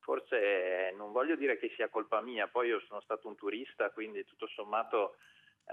forse 0.00 0.92
non 0.96 1.12
voglio 1.12 1.36
dire 1.36 1.58
che 1.58 1.72
sia 1.74 1.88
colpa 1.88 2.20
mia, 2.20 2.46
poi 2.46 2.68
io 2.68 2.80
sono 2.86 3.00
stato 3.00 3.26
un 3.26 3.36
turista, 3.36 3.90
quindi 3.90 4.24
tutto 4.24 4.46
sommato 4.48 5.16
eh, 5.66 5.72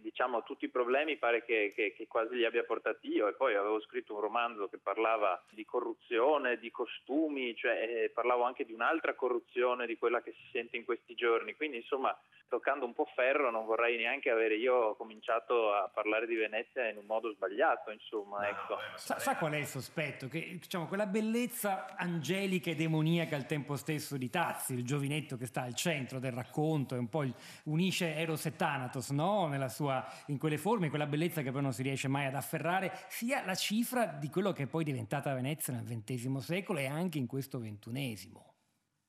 diciamo 0.00 0.42
tutti 0.42 0.66
i 0.66 0.70
problemi 0.70 1.16
pare 1.16 1.44
che, 1.44 1.72
che, 1.74 1.92
che, 1.94 2.06
quasi 2.06 2.36
li 2.36 2.44
abbia 2.44 2.64
portati 2.64 3.08
io 3.08 3.28
e 3.28 3.32
poi 3.32 3.54
avevo 3.54 3.80
scritto 3.80 4.14
un 4.14 4.20
romanzo 4.20 4.68
che 4.68 4.78
parlava 4.78 5.42
di 5.50 5.64
corruzione, 5.64 6.58
di 6.58 6.70
costumi, 6.70 7.54
cioè 7.56 8.04
eh, 8.04 8.10
parlavo 8.10 8.44
anche 8.44 8.64
di 8.64 8.72
un'altra 8.72 9.14
corruzione 9.14 9.86
di 9.86 9.96
quella 9.96 10.20
che 10.22 10.32
si 10.32 10.48
sente 10.52 10.76
in 10.76 10.84
questi 10.84 11.14
giorni, 11.14 11.54
quindi 11.54 11.78
insomma 11.78 12.16
toccando 12.48 12.86
un 12.86 12.94
po' 12.94 13.06
ferro 13.14 13.50
non 13.50 13.66
vorrei 13.66 13.98
neanche 13.98 14.30
avere 14.30 14.56
io 14.56 14.94
cominciato 14.96 15.72
a 15.72 15.90
parlare 15.92 16.26
di 16.26 16.34
Venezia 16.34 16.88
in 16.88 16.96
un 16.96 17.04
modo 17.04 17.30
sbagliato 17.32 17.90
insomma 17.90 18.40
No, 18.40 18.46
ecco. 18.46 18.76
beh, 18.76 18.98
Sa, 18.98 19.18
sa 19.18 19.36
qual 19.36 19.52
è 19.52 19.58
il 19.58 19.66
sospetto? 19.66 20.28
Che 20.28 20.58
diciamo, 20.60 20.86
quella 20.86 21.06
bellezza 21.06 21.94
angelica 21.96 22.70
e 22.70 22.74
demoniaca 22.74 23.36
al 23.36 23.46
tempo 23.46 23.76
stesso 23.76 24.16
di 24.16 24.30
Tazzi, 24.30 24.74
il 24.74 24.84
giovinetto 24.84 25.36
che 25.36 25.46
sta 25.46 25.62
al 25.62 25.74
centro 25.74 26.18
del 26.18 26.32
racconto 26.32 26.94
e 26.94 26.98
un 26.98 27.08
po' 27.08 27.22
il- 27.22 27.34
unisce 27.64 28.14
Eros 28.14 28.46
e 28.46 28.56
Thanatos 28.56 29.10
no? 29.10 29.46
Nella 29.46 29.68
sua- 29.78 30.04
in 30.26 30.38
quelle 30.38 30.58
forme, 30.58 30.84
in 30.86 30.90
quella 30.90 31.06
bellezza 31.06 31.42
che 31.42 31.52
poi 31.52 31.62
non 31.62 31.72
si 31.72 31.84
riesce 31.84 32.08
mai 32.08 32.26
ad 32.26 32.34
afferrare, 32.34 32.90
sia 33.06 33.44
la 33.44 33.54
cifra 33.54 34.06
di 34.06 34.28
quello 34.28 34.52
che 34.52 34.64
è 34.64 34.66
poi 34.66 34.82
diventata 34.82 35.32
Venezia 35.34 35.72
nel 35.72 35.84
XX 35.84 36.36
secolo 36.38 36.80
e 36.80 36.86
anche 36.86 37.18
in 37.18 37.28
questo 37.28 37.60
ventunesimo. 37.60 38.54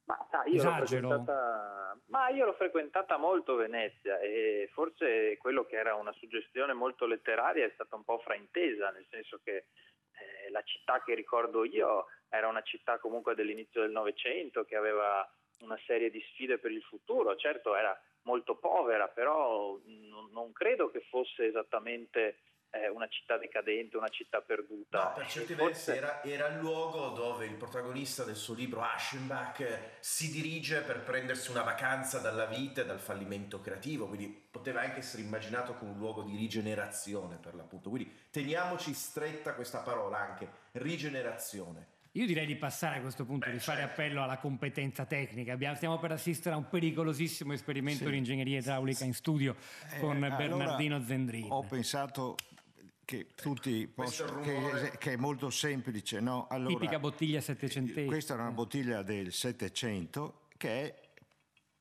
Ma 0.05 0.27
sa, 0.29 0.43
io 0.45 0.61
l'ho, 0.63 0.69
Esagero? 0.69 1.07
frequentata, 1.07 1.97
ma 2.07 2.29
io 2.29 2.45
l'ho 2.45 2.53
frequentata 2.53 3.17
molto 3.17 3.55
Venezia 3.55 4.19
e 4.19 4.69
forse 4.73 5.37
quello 5.37 5.65
che 5.65 5.75
era 5.75 5.95
una 5.95 6.13
suggestione 6.13 6.73
molto 6.73 7.07
letteraria 7.07 7.65
è 7.65 7.71
stata 7.73 7.95
un 7.95 8.03
po' 8.03 8.19
fraintesa, 8.19 8.91
nel 8.91 9.07
senso 9.09 9.39
che 9.43 9.55
eh, 9.55 10.49
la 10.51 10.61
città 10.63 11.01
che 11.03 11.15
ricordo 11.15 11.65
io 11.65 12.05
era 12.29 12.47
una 12.47 12.61
città 12.61 12.99
comunque 12.99 13.33
dell'inizio 13.33 13.81
del 13.81 13.91
Novecento 13.91 14.65
che 14.65 14.75
aveva 14.75 15.27
una 15.61 15.77
serie 15.85 16.09
di 16.09 16.21
sfide 16.31 16.57
per 16.57 16.71
il 16.71 16.83
futuro, 16.83 17.35
certo 17.35 17.75
era 17.75 17.99
molto 18.29 18.55
povera, 18.55 19.07
però 19.07 19.79
non, 19.85 20.29
non 20.31 20.51
credo 20.53 20.91
che 20.91 21.01
fosse 21.09 21.47
esattamente 21.47 22.37
eh, 22.71 22.87
una 22.87 23.07
città 23.07 23.37
decadente, 23.37 23.97
una 23.97 24.09
città 24.09 24.41
perduta. 24.41 25.03
No, 25.03 25.13
per 25.15 25.27
certi 25.27 25.53
E 25.53 25.55
versi 25.55 25.91
forse- 25.91 25.95
era, 25.97 26.23
era 26.23 26.47
il 26.49 26.59
luogo 26.59 27.09
dove 27.09 27.45
il 27.45 27.55
protagonista 27.55 28.23
del 28.23 28.35
suo 28.35 28.53
libro 28.53 28.81
Aschenbach 28.81 29.97
si 29.99 30.29
dirige 30.29 30.81
per 30.81 31.01
prendersi 31.03 31.49
una 31.49 31.63
vacanza 31.63 32.19
dalla 32.19 32.45
vita 32.45 32.81
e 32.81 32.85
dal 32.85 32.99
fallimento 32.99 33.59
creativo, 33.59 34.07
quindi 34.07 34.27
poteva 34.27 34.81
anche 34.81 34.99
essere 34.99 35.23
immaginato 35.23 35.73
come 35.73 35.91
un 35.91 35.97
luogo 35.97 36.21
di 36.21 36.35
rigenerazione 36.35 37.37
per 37.37 37.55
l'appunto. 37.55 37.89
Quindi 37.89 38.27
teniamoci 38.29 38.93
stretta 38.93 39.55
questa 39.55 39.79
parola 39.79 40.19
anche, 40.19 40.47
rigenerazione. 40.73 41.97
Io 42.19 42.25
direi 42.25 42.45
di 42.45 42.57
passare 42.57 42.97
a 42.97 43.01
questo 43.01 43.23
punto, 43.23 43.45
Beh, 43.45 43.53
di 43.53 43.59
fare 43.59 43.79
certo. 43.79 43.93
appello 43.93 44.21
alla 44.21 44.37
competenza 44.39 45.05
tecnica. 45.05 45.53
Abbiamo- 45.53 45.75
stiamo 45.77 45.97
per 45.99 46.11
assistere 46.11 46.53
a 46.53 46.57
un 46.57 46.67
pericolosissimo 46.67 47.53
esperimento 47.53 48.03
Sì. 48.03 48.09
di 48.11 48.17
ingegneria 48.17 48.59
idraulica 48.59 49.05
in 49.05 49.13
studio 49.13 49.55
con 50.01 50.17
Eh, 50.17 50.29
Bernardino 50.29 50.95
allora, 50.95 51.05
Zendrin. 51.07 51.47
Ho 51.49 51.63
pensato 51.63 52.35
che 53.05 53.27
tutti 53.35 53.89
Questo 53.95 54.25
possono, 54.25 54.41
che, 54.41 54.97
che 54.97 55.13
è 55.13 55.15
molto 55.15 55.49
semplice, 55.49 56.19
no? 56.19 56.47
Allora, 56.49 56.73
Tipica 56.73 56.99
bottiglia 56.99 57.39
settecentesca. 57.39 58.05
Questa 58.07 58.33
era 58.33 58.41
una 58.43 58.51
bottiglia 58.51 59.01
del 59.01 59.31
700 59.31 60.47
che 60.57 60.69
è 60.69 61.09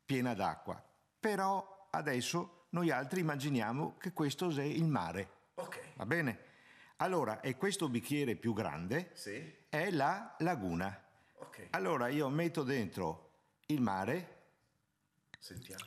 piena 0.04 0.34
d'acqua, 0.34 0.80
però 1.18 1.88
adesso 1.90 2.66
noi 2.70 2.92
altri 2.92 3.20
immaginiamo 3.20 3.96
che 3.98 4.12
questo 4.12 4.50
è 4.56 4.62
il 4.62 4.86
mare, 4.86 5.28
Ok. 5.54 5.80
va 5.96 6.06
bene? 6.06 6.38
Allora, 6.98 7.40
e 7.40 7.56
questo 7.56 7.88
bicchiere 7.88 8.36
più 8.36 8.52
grande 8.52 9.10
Sì. 9.14 9.57
È 9.68 9.90
la 9.90 10.34
laguna. 10.38 10.96
Ok. 11.40 11.68
Allora 11.70 12.08
io 12.08 12.28
metto 12.28 12.62
dentro 12.62 13.30
il 13.66 13.80
mare 13.80 14.36
Sentiamo. 15.38 15.84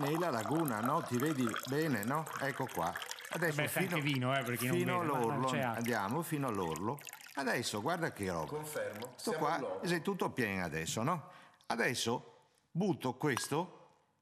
nella 0.00 0.30
laguna, 0.30 0.80
no? 0.80 1.02
Ti 1.02 1.16
vedi 1.16 1.46
bene, 1.68 2.04
no? 2.04 2.24
Ecco 2.40 2.66
qua. 2.72 2.92
Adesso 3.30 3.56
Beh, 3.62 3.70
anche 3.74 4.00
vino, 4.00 4.36
eh, 4.36 4.42
per 4.44 4.56
chi 4.56 4.66
non 4.66 4.76
fino 4.76 4.96
ma 4.96 5.02
all'orlo, 5.02 5.48
andiamo 5.50 6.22
fino 6.22 6.46
all'orlo. 6.48 7.00
Adesso 7.34 7.82
guarda 7.82 8.12
che 8.12 8.30
roba. 8.30 8.46
Confermo. 8.46 9.12
Sto 9.16 9.30
Siamo 9.30 9.38
qua, 9.46 9.54
all'orlo. 9.56 9.86
sei 9.88 10.00
tutto 10.02 10.30
pieno 10.30 10.64
adesso, 10.64 11.02
no? 11.02 11.30
Adesso 11.66 12.34
butto 12.70 13.14
questo 13.16 13.72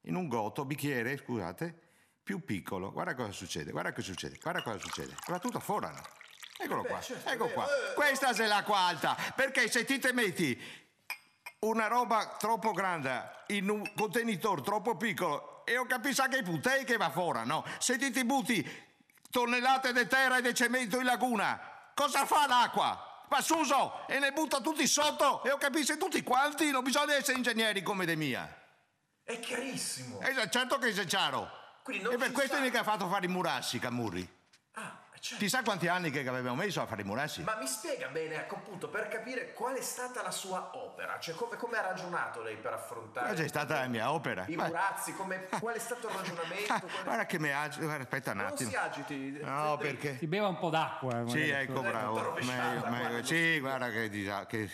in 0.01 0.15
un 0.15 0.27
goto, 0.27 0.65
bicchiere, 0.65 1.17
scusate, 1.17 1.79
più 2.23 2.43
piccolo. 2.43 2.91
Guarda 2.91 3.15
cosa 3.15 3.31
succede, 3.31 3.71
guarda 3.71 3.93
cosa 3.93 4.07
succede, 4.07 4.37
guarda 4.41 4.61
cosa 4.63 4.79
succede. 4.79 5.15
Va 5.27 5.39
tutto 5.39 5.59
fuori. 5.59 5.85
no? 5.87 6.01
Eccolo 6.57 6.81
Beh, 6.83 6.87
qua, 6.87 7.01
certo, 7.01 7.29
ecco 7.29 7.47
qua. 7.49 7.65
eh, 7.65 7.93
Questa 7.93 8.29
è 8.29 8.45
l'acqua 8.47 8.77
alta, 8.77 9.15
perché 9.35 9.69
se 9.69 9.83
ti 9.85 9.99
te 9.99 10.13
metti 10.13 10.83
una 11.59 11.87
roba 11.87 12.35
troppo 12.37 12.71
grande 12.71 13.43
in 13.47 13.69
un 13.69 13.91
contenitore 13.95 14.61
troppo 14.61 14.95
piccolo 14.95 15.65
e 15.65 15.73
non 15.75 15.87
capisci 15.87 16.21
anche 16.21 16.37
i 16.37 16.43
putei 16.43 16.83
che 16.85 16.95
va 16.97 17.09
fuori, 17.09 17.45
no? 17.45 17.65
Se 17.79 17.97
ti, 17.97 18.11
ti 18.11 18.23
butti 18.23 18.83
tonnellate 19.29 19.91
di 19.91 20.07
terra 20.07 20.37
e 20.37 20.41
di 20.41 20.53
cemento 20.53 20.97
in 20.97 21.05
laguna, 21.05 21.59
cosa 21.93 22.25
fa 22.25 22.47
l'acqua? 22.47 23.23
Va 23.27 23.41
suso 23.41 24.07
e 24.07 24.19
ne 24.19 24.31
butta 24.31 24.61
tutti 24.61 24.85
sotto 24.87 25.43
e 25.43 25.49
non 25.49 25.57
capisci 25.57 25.97
tutti 25.97 26.21
quanti, 26.23 26.69
non 26.71 26.83
bisogna 26.83 27.15
essere 27.15 27.37
ingegneri 27.37 27.81
come 27.81 28.05
de 28.05 28.15
mia. 28.15 28.61
È 29.23 29.39
chiarissimo. 29.39 30.21
Eh, 30.21 30.49
certo 30.51 30.77
che 30.77 30.93
sei 30.93 31.05
chiaro. 31.05 31.49
E 31.87 32.17
per 32.17 32.31
questo 32.31 32.53
sta- 32.55 32.59
mica 32.59 32.81
ha 32.81 32.83
fatto 32.83 33.07
fare 33.09 33.25
i 33.25 33.29
murassi, 33.29 33.79
Camurri. 33.79 34.27
Ah, 34.73 34.95
certo. 35.25 35.43
Ti 35.43 35.49
sa 35.49 35.63
quanti 35.63 35.87
anni 35.87 36.11
che 36.11 36.27
avevamo 36.27 36.55
messo 36.55 36.81
a 36.81 36.85
fare 36.85 37.01
i 37.01 37.05
murassi? 37.05 37.41
Ma 37.43 37.55
mi 37.57 37.67
spiega 37.67 38.07
bene, 38.09 38.35
ecco 38.35 38.55
appunto, 38.55 38.89
per 38.89 39.07
capire 39.07 39.53
qual 39.53 39.75
è 39.75 39.81
stata 39.81 40.21
la 40.21 40.31
sua 40.31 40.69
opera, 40.73 41.17
cioè 41.19 41.33
come, 41.35 41.55
come 41.57 41.77
ha 41.77 41.81
ragionato 41.81 42.41
lei 42.41 42.55
per 42.57 42.73
affrontare 42.73 43.27
Questa 43.27 43.43
è 43.45 43.47
stata 43.47 43.79
la 43.79 43.87
mia 43.87 44.11
opera. 44.11 44.45
i 44.47 44.55
Ma- 44.55 44.67
murazzi, 44.67 45.13
come- 45.15 45.47
qual 45.59 45.75
è 45.75 45.79
stato 45.79 46.07
il 46.07 46.13
ragionamento? 46.13 46.73
Qual 46.87 47.03
guarda 47.03 47.25
che 47.25 47.39
mi 47.39 47.51
agito, 47.51 47.85
guarda, 47.85 48.03
aspetta 48.03 48.31
un 48.31 48.37
Non 48.37 48.45
attimo. 48.47 48.69
si 48.69 48.75
agiti. 48.75 49.39
No, 49.41 49.77
perché... 49.77 50.17
Si 50.19 50.27
beva 50.27 50.47
un 50.47 50.59
po' 50.59 50.69
d'acqua. 50.69 51.21
eh, 51.21 51.29
Sì, 51.29 51.49
ecco, 51.49 51.71
Ecco, 51.71 51.81
bravo. 51.81 52.13
Meglio, 52.33 52.45
meglio. 52.45 52.81
guarda. 52.87 53.23
Sì, 53.23 53.59
guarda 53.59 53.89
che, 53.89 54.09
disa- 54.09 54.45
che, 54.45 54.69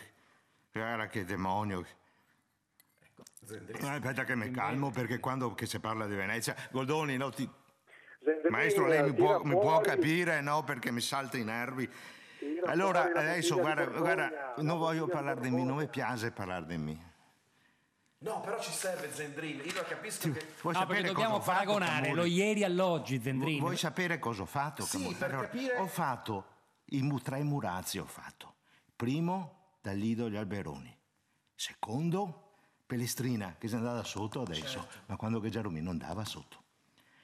guarda 0.71 1.07
che 1.07 1.23
demonio. 1.25 1.85
Zendri. 3.43 3.81
No, 3.81 3.93
aspetta 3.93 4.23
che 4.23 4.35
mi 4.35 4.51
calmo 4.51 4.91
perché 4.91 5.19
quando 5.19 5.53
che 5.55 5.65
si 5.65 5.79
parla 5.79 6.05
di 6.05 6.15
Venezia, 6.15 6.55
Goldoni, 6.69 7.17
no, 7.17 7.29
ti- 7.31 7.49
maestro, 8.49 8.87
lei 8.87 9.03
mi 9.03 9.13
può, 9.13 9.41
mi 9.43 9.51
può 9.57 9.79
capire, 9.81 10.41
no, 10.41 10.63
perché 10.63 10.91
mi 10.91 11.01
salta 11.01 11.37
i 11.37 11.43
nervi. 11.43 11.89
Allora, 12.65 13.11
adesso, 13.13 13.57
guarda, 13.57 13.85
guarda, 13.85 14.53
non 14.57 14.77
voglio 14.77 15.07
parlare 15.07 15.41
di 15.41 15.49
me, 15.49 15.63
non 15.63 15.77
mi 15.77 15.87
piace 15.87 16.31
parlare 16.31 16.65
di 16.65 16.77
me. 16.77 17.09
No, 18.19 18.39
però 18.41 18.59
ci 18.59 18.71
serve 18.71 19.11
Zendrin, 19.11 19.61
io 19.63 19.83
capisco 19.83 20.31
che... 20.31 20.45
Vuoi 20.61 20.73
No, 20.75 20.79
sapere 20.81 21.01
perché 21.01 21.13
cosa 21.15 21.27
dobbiamo 21.27 21.35
ho 21.35 21.41
fatto, 21.41 21.57
paragonare 21.57 22.13
lo 22.13 22.25
ieri 22.25 22.63
all'oggi, 22.63 23.19
Zendrin. 23.19 23.59
Vuoi 23.59 23.77
sapere 23.77 24.19
cosa 24.19 24.43
ho 24.43 24.45
fatto? 24.45 24.83
Sì, 24.85 25.15
per 25.17 25.31
capire- 25.31 25.77
Ho 25.77 25.87
fatto 25.87 26.45
i 26.85 27.21
tre 27.23 27.41
murazzi, 27.41 27.97
ho 27.97 28.05
fatto. 28.05 28.57
Primo, 28.95 29.71
dal 29.81 29.97
Lido 29.97 30.25
agli 30.25 30.35
Alberoni. 30.35 30.95
Secondo, 31.55 32.53
Pelestrina, 32.85 33.55
che 33.57 33.67
si 33.67 33.73
è 33.73 33.77
andata 33.77 34.03
sotto 34.03 34.41
adesso, 34.41 34.81
Certo. 34.81 34.97
ma 35.07 35.15
quando 35.15 35.39
che 35.39 35.49
Geromino 35.49 35.89
andava 35.89 36.23
sotto. 36.23 36.61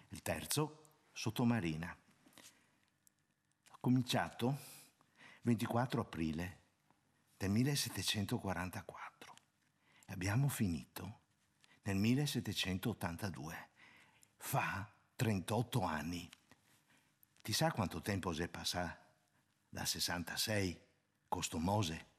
Il 0.10 0.24
terzo, 0.24 0.87
Sottomarina. 1.18 1.98
Ho 3.70 3.78
cominciato 3.80 4.60
24 5.42 6.02
aprile 6.02 6.60
del 7.36 7.50
1744 7.50 9.34
e 10.06 10.14
abbiamo 10.14 10.48
finito 10.48 11.22
nel 11.82 11.96
1782. 11.96 13.70
Fa 14.38 14.88
38 15.16 15.82
anni. 15.82 16.30
Ti 17.42 17.52
sa 17.52 17.72
quanto 17.72 18.00
tempo 18.00 18.32
si 18.32 18.44
è 18.44 18.48
passato? 18.48 19.06
Da 19.70 19.86
66, 19.86 20.80
Costomose, 21.28 22.10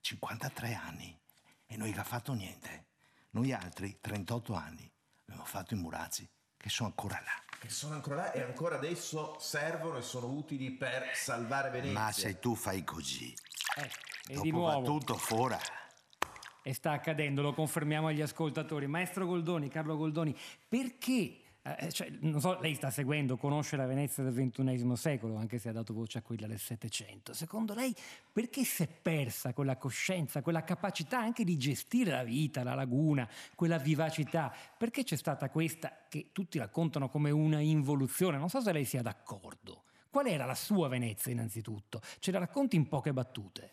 53 0.00 0.72
anni. 0.72 1.20
E 1.66 1.76
noi 1.76 1.92
che 1.92 2.00
ha 2.00 2.04
fatto 2.04 2.32
niente. 2.32 2.86
Noi 3.32 3.52
altri, 3.52 3.98
38 4.00 4.54
anni, 4.54 4.90
abbiamo 5.26 5.44
fatto 5.44 5.74
i 5.74 5.76
murazzi 5.76 6.26
che 6.56 6.70
sono 6.70 6.88
ancora 6.88 7.20
là. 7.20 7.43
Che 7.64 7.70
sono 7.70 7.94
ancora 7.94 8.16
là 8.16 8.32
e 8.32 8.42
ancora 8.42 8.76
adesso 8.76 9.36
servono 9.38 9.96
e 9.96 10.02
sono 10.02 10.26
utili 10.26 10.70
per 10.72 11.12
salvare 11.14 11.70
Venezia. 11.70 11.98
Ma 11.98 12.12
se 12.12 12.38
tu 12.38 12.54
fai 12.54 12.84
così, 12.84 13.34
Eh, 14.26 14.34
dopo 14.34 14.60
va 14.60 14.82
tutto 14.82 15.16
fuori. 15.16 15.56
E 16.62 16.74
sta 16.74 16.92
accadendo, 16.92 17.40
lo 17.40 17.54
confermiamo 17.54 18.08
agli 18.08 18.20
ascoltatori. 18.20 18.86
Maestro 18.86 19.24
Goldoni, 19.26 19.68
Carlo 19.68 19.96
Goldoni, 19.96 20.36
perché, 20.68 21.40
eh, 21.66 21.90
cioè, 21.92 22.10
non 22.20 22.40
so, 22.40 22.60
lei 22.60 22.74
sta 22.74 22.90
seguendo, 22.90 23.38
conosce 23.38 23.76
la 23.76 23.86
Venezia 23.86 24.22
del 24.22 24.34
XXI 24.34 24.96
secolo, 24.96 25.36
anche 25.36 25.56
se 25.58 25.70
ha 25.70 25.72
dato 25.72 25.94
voce 25.94 26.18
a 26.18 26.22
quella 26.22 26.46
del 26.46 26.58
Settecento. 26.58 27.32
Secondo 27.32 27.72
lei, 27.72 27.94
perché 28.30 28.64
si 28.64 28.82
è 28.82 28.86
persa 28.86 29.54
quella 29.54 29.78
coscienza, 29.78 30.42
quella 30.42 30.62
capacità 30.62 31.18
anche 31.18 31.42
di 31.42 31.56
gestire 31.56 32.10
la 32.10 32.22
vita, 32.22 32.62
la 32.62 32.74
laguna, 32.74 33.26
quella 33.54 33.78
vivacità? 33.78 34.54
Perché 34.76 35.04
c'è 35.04 35.16
stata 35.16 35.48
questa, 35.48 36.04
che 36.10 36.28
tutti 36.32 36.58
raccontano 36.58 37.08
come 37.08 37.30
una 37.30 37.60
involuzione? 37.60 38.36
Non 38.36 38.50
so 38.50 38.60
se 38.60 38.70
lei 38.70 38.84
sia 38.84 39.00
d'accordo. 39.00 39.84
Qual 40.10 40.26
era 40.26 40.44
la 40.44 40.54
sua 40.54 40.88
Venezia 40.88 41.32
innanzitutto? 41.32 42.00
Ce 42.18 42.30
la 42.30 42.40
racconti 42.40 42.76
in 42.76 42.88
poche 42.88 43.14
battute. 43.14 43.70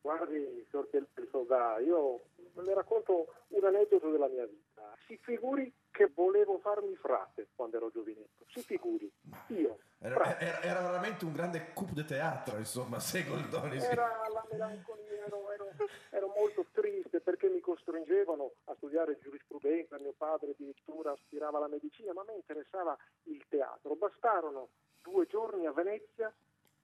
Guardi, 0.00 0.64
signor 0.70 0.88
Soldà, 1.32 1.80
io 1.80 2.26
le 2.54 2.74
racconto 2.74 3.26
un 3.48 3.64
aneddoto 3.64 4.08
della 4.10 4.28
mia 4.28 4.46
vita. 4.46 4.96
Si 5.06 5.18
figuri 5.20 5.72
che 5.92 6.08
volevo 6.12 6.58
farmi 6.58 6.96
frate 6.96 7.48
quando 7.54 7.76
ero 7.76 7.90
giovinetto. 7.90 8.44
Si 8.48 8.62
figuri. 8.62 9.10
Io, 9.48 9.78
Era, 10.00 10.38
era- 10.40 10.60
era 10.62 10.80
veramente 10.80 11.24
un 11.24 11.32
grande 11.32 11.72
coup 11.74 11.90
de 11.92 12.04
teatro, 12.04 12.56
insomma, 12.58 12.98
se 12.98 13.22
Goldoni 13.24 13.78
sì. 13.78 13.86
Era 13.86 14.08
la 14.32 14.44
melancolia, 14.50 15.24
ero, 15.26 15.52
ero- 15.52 15.70
ero 16.10 16.32
molto 16.34 16.66
triste 16.72 17.20
perché 17.20 17.48
mi 17.48 17.60
costringevano 17.60 18.50
a 18.64 18.74
studiare 18.74 19.18
giurisprudenza, 19.20 19.98
mio 20.00 20.14
padre 20.16 20.50
addirittura 20.52 21.12
aspirava 21.12 21.58
alla 21.58 21.68
medicina, 21.68 22.12
ma 22.12 22.22
a 22.22 22.24
me 22.26 22.34
interessava 22.34 22.96
il 23.24 23.44
teatro. 23.48 23.94
Bastarono 23.94 24.70
due 25.02 25.26
giorni 25.26 25.66
a 25.66 25.72
Venezia 25.72 26.32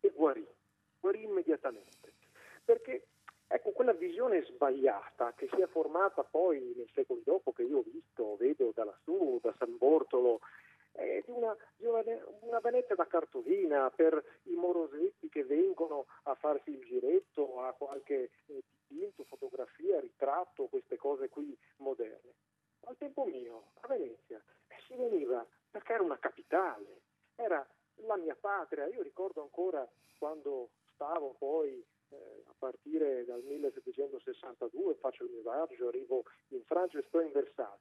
e 0.01 0.11
guarì, 0.15 0.47
guarì 1.01 1.23
immediatamente. 1.25 2.13
Perché 2.65 3.07
ecco 3.49 3.73
quella 3.73 3.93
visione 3.93 4.45
sbagliata 4.45 5.33
che 5.35 5.49
si 5.51 5.61
è 5.61 5.67
formata 5.67 6.23
poi 6.23 6.75
nei 6.77 6.91
secoli 6.95 7.23
dopo, 7.25 7.53
che 7.53 7.63
io 7.63 7.79
ho 7.79 7.83
visto, 7.83 8.37
vedo 8.37 8.73
da 8.75 8.85
lassù, 8.85 9.39
da 9.43 9.55
San 9.59 9.77
Bortolo, 9.77 10.41
eh, 10.93 11.23
di 11.25 11.33
una, 11.33 11.57
di 11.77 11.87
una, 11.87 12.03
una 12.41 12.61
Venezia 12.61 12.95
da 12.95 13.07
cartolina 13.07 13.91
per 13.91 14.23
i 14.45 14.55
morosetti 14.55 15.29
che 15.29 15.45
vengono 15.45 16.07
a 16.25 16.35
farsi 16.35 16.71
il 16.71 16.85
giretto, 16.85 17.63
a 17.63 17.73
qualche 17.73 18.31
eh, 18.47 18.63
dipinto, 18.89 19.25
fotografia, 19.25 20.01
ritratto, 20.01 20.67
queste 20.67 20.97
cose 20.97 21.29
qui 21.29 21.57
moderne. 21.77 22.35
Al 22.85 22.97
tempo 22.97 23.25
mio, 23.25 23.71
a 23.81 23.89
Venezia, 23.89 24.43
eh, 24.69 24.77
si 24.87 24.95
veniva 24.97 25.47
perché 25.71 25.93
era 25.93 26.03
una 26.03 26.19
capitale, 26.19 27.01
era 27.37 27.67
la 28.03 28.17
mia 28.17 28.37
patria. 28.39 28.87
Io 28.87 29.03
ricordo 29.03 29.43
ancora 29.43 29.89
quando 30.19 30.71
stavo 30.95 31.35
poi 31.39 31.85
eh, 32.11 32.43
a 32.47 32.55
partire 32.59 33.25
dal 33.25 33.43
1762, 34.49 34.95
faccio 34.97 35.25
il 35.25 35.31
mio 35.31 35.43
viaggio, 35.43 35.89
arrivo 35.89 36.23
in 36.49 36.63
Francia 36.65 36.99
e 36.99 37.05
sto 37.09 37.21
in 37.21 37.33
Versailles. 37.33 37.81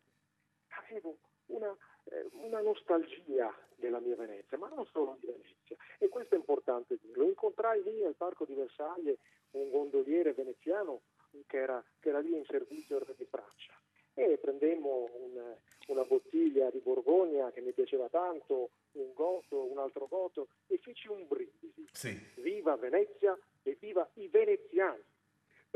Avevo 0.70 1.18
una, 1.48 1.76
eh, 2.06 2.28
una 2.34 2.62
nostalgia 2.62 3.54
della 3.76 4.00
mia 4.00 4.16
Venezia, 4.16 4.58
ma 4.58 4.68
non 4.70 4.86
solo 4.88 5.18
di 5.20 5.28
Venezia. 5.28 5.76
E 5.98 6.08
questo 6.10 6.36
è 6.36 6.38
importante 6.38 6.98
dirlo. 7.02 7.24
Incontrai 7.24 7.82
lì 7.84 8.04
al 8.04 8.16
parco 8.16 8.46
di 8.46 8.54
Versailles 8.54 9.18
un 9.52 9.70
gondoliere 9.70 10.34
veneziano 10.34 11.02
che 11.46 11.58
era, 11.58 11.84
che 12.00 12.10
era 12.10 12.20
lì 12.20 12.36
in 12.36 12.46
servizio 12.46 12.98
al 12.98 13.04
re 13.04 13.16
di 13.18 13.26
Francia. 13.26 13.74
E 14.14 14.38
prendemmo 14.40 15.10
un- 15.14 15.56
una 15.88 16.04
bottiglia 16.04 16.70
di 16.72 16.80
Borgogna 16.80 17.52
che 17.52 17.62
mi 17.62 17.72
piaceva 17.72 18.10
tanto, 18.10 18.72
un 18.94 19.14
goto, 19.14 19.64
un 19.64 19.78
altro 19.78 20.08
goto, 20.08 20.48
e 20.68 20.78
feci 20.80 21.08
un 21.08 21.28
brindisi. 21.28 21.88
Sì. 21.92 22.20
Viva 22.42 22.76
Venezia 22.78 23.38
e 23.64 23.78
viva 23.80 24.10
i 24.16 24.28
veneziani, 24.28 25.04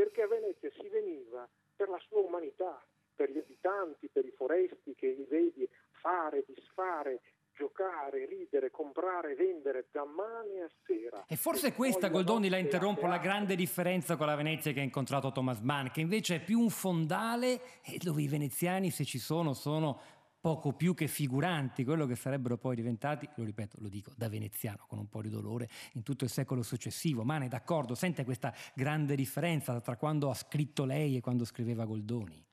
perché 0.01 0.23
a 0.23 0.27
Venezia 0.27 0.71
si 0.81 0.89
veniva 0.89 1.47
per 1.75 1.87
la 1.87 1.99
sua 2.07 2.21
umanità, 2.21 2.83
per 3.13 3.29
gli 3.29 3.37
abitanti, 3.37 4.09
per 4.11 4.25
i 4.25 4.31
foresti 4.31 4.95
che 4.95 5.09
li 5.09 5.27
vedi 5.29 5.69
fare, 5.91 6.43
disfare, 6.47 7.21
giocare, 7.53 8.25
ridere, 8.25 8.71
comprare, 8.71 9.35
vendere 9.35 9.89
da 9.91 10.03
mane 10.03 10.63
a 10.63 10.69
sera. 10.87 11.25
E 11.27 11.35
forse 11.35 11.67
è 11.67 11.73
questa, 11.75 12.09
Goldoni, 12.09 12.49
la 12.49 12.57
interrompo, 12.57 13.05
la 13.05 13.19
grande 13.19 13.55
differenza 13.55 14.15
con 14.15 14.25
la 14.25 14.35
Venezia 14.35 14.71
che 14.71 14.79
ha 14.79 14.83
incontrato 14.83 15.31
Thomas 15.31 15.59
Mann, 15.59 15.89
che 15.93 16.01
invece 16.01 16.37
è 16.37 16.43
più 16.43 16.59
un 16.59 16.71
fondale 16.71 17.61
e 17.85 17.99
dove 18.01 18.23
i 18.23 18.27
veneziani, 18.27 18.89
se 18.89 19.05
ci 19.05 19.19
sono, 19.19 19.53
sono 19.53 20.01
poco 20.41 20.73
più 20.73 20.95
che 20.95 21.07
figuranti, 21.07 21.85
quello 21.85 22.07
che 22.07 22.15
sarebbero 22.15 22.57
poi 22.57 22.75
diventati, 22.75 23.29
lo 23.35 23.43
ripeto, 23.43 23.77
lo 23.79 23.87
dico 23.87 24.11
da 24.17 24.27
veneziano 24.27 24.85
con 24.87 24.97
un 24.97 25.07
po' 25.07 25.21
di 25.21 25.29
dolore, 25.29 25.69
in 25.93 26.03
tutto 26.03 26.23
il 26.23 26.31
secolo 26.31 26.63
successivo. 26.63 27.23
Mann 27.23 27.43
è 27.43 27.47
d'accordo, 27.47 27.93
sente 27.93 28.25
questa 28.25 28.51
grande 28.73 29.15
differenza 29.15 29.79
tra 29.79 29.95
quando 29.95 30.29
ha 30.31 30.33
scritto 30.33 30.83
lei 30.83 31.15
e 31.15 31.21
quando 31.21 31.45
scriveva 31.45 31.85
Goldoni? 31.85 32.43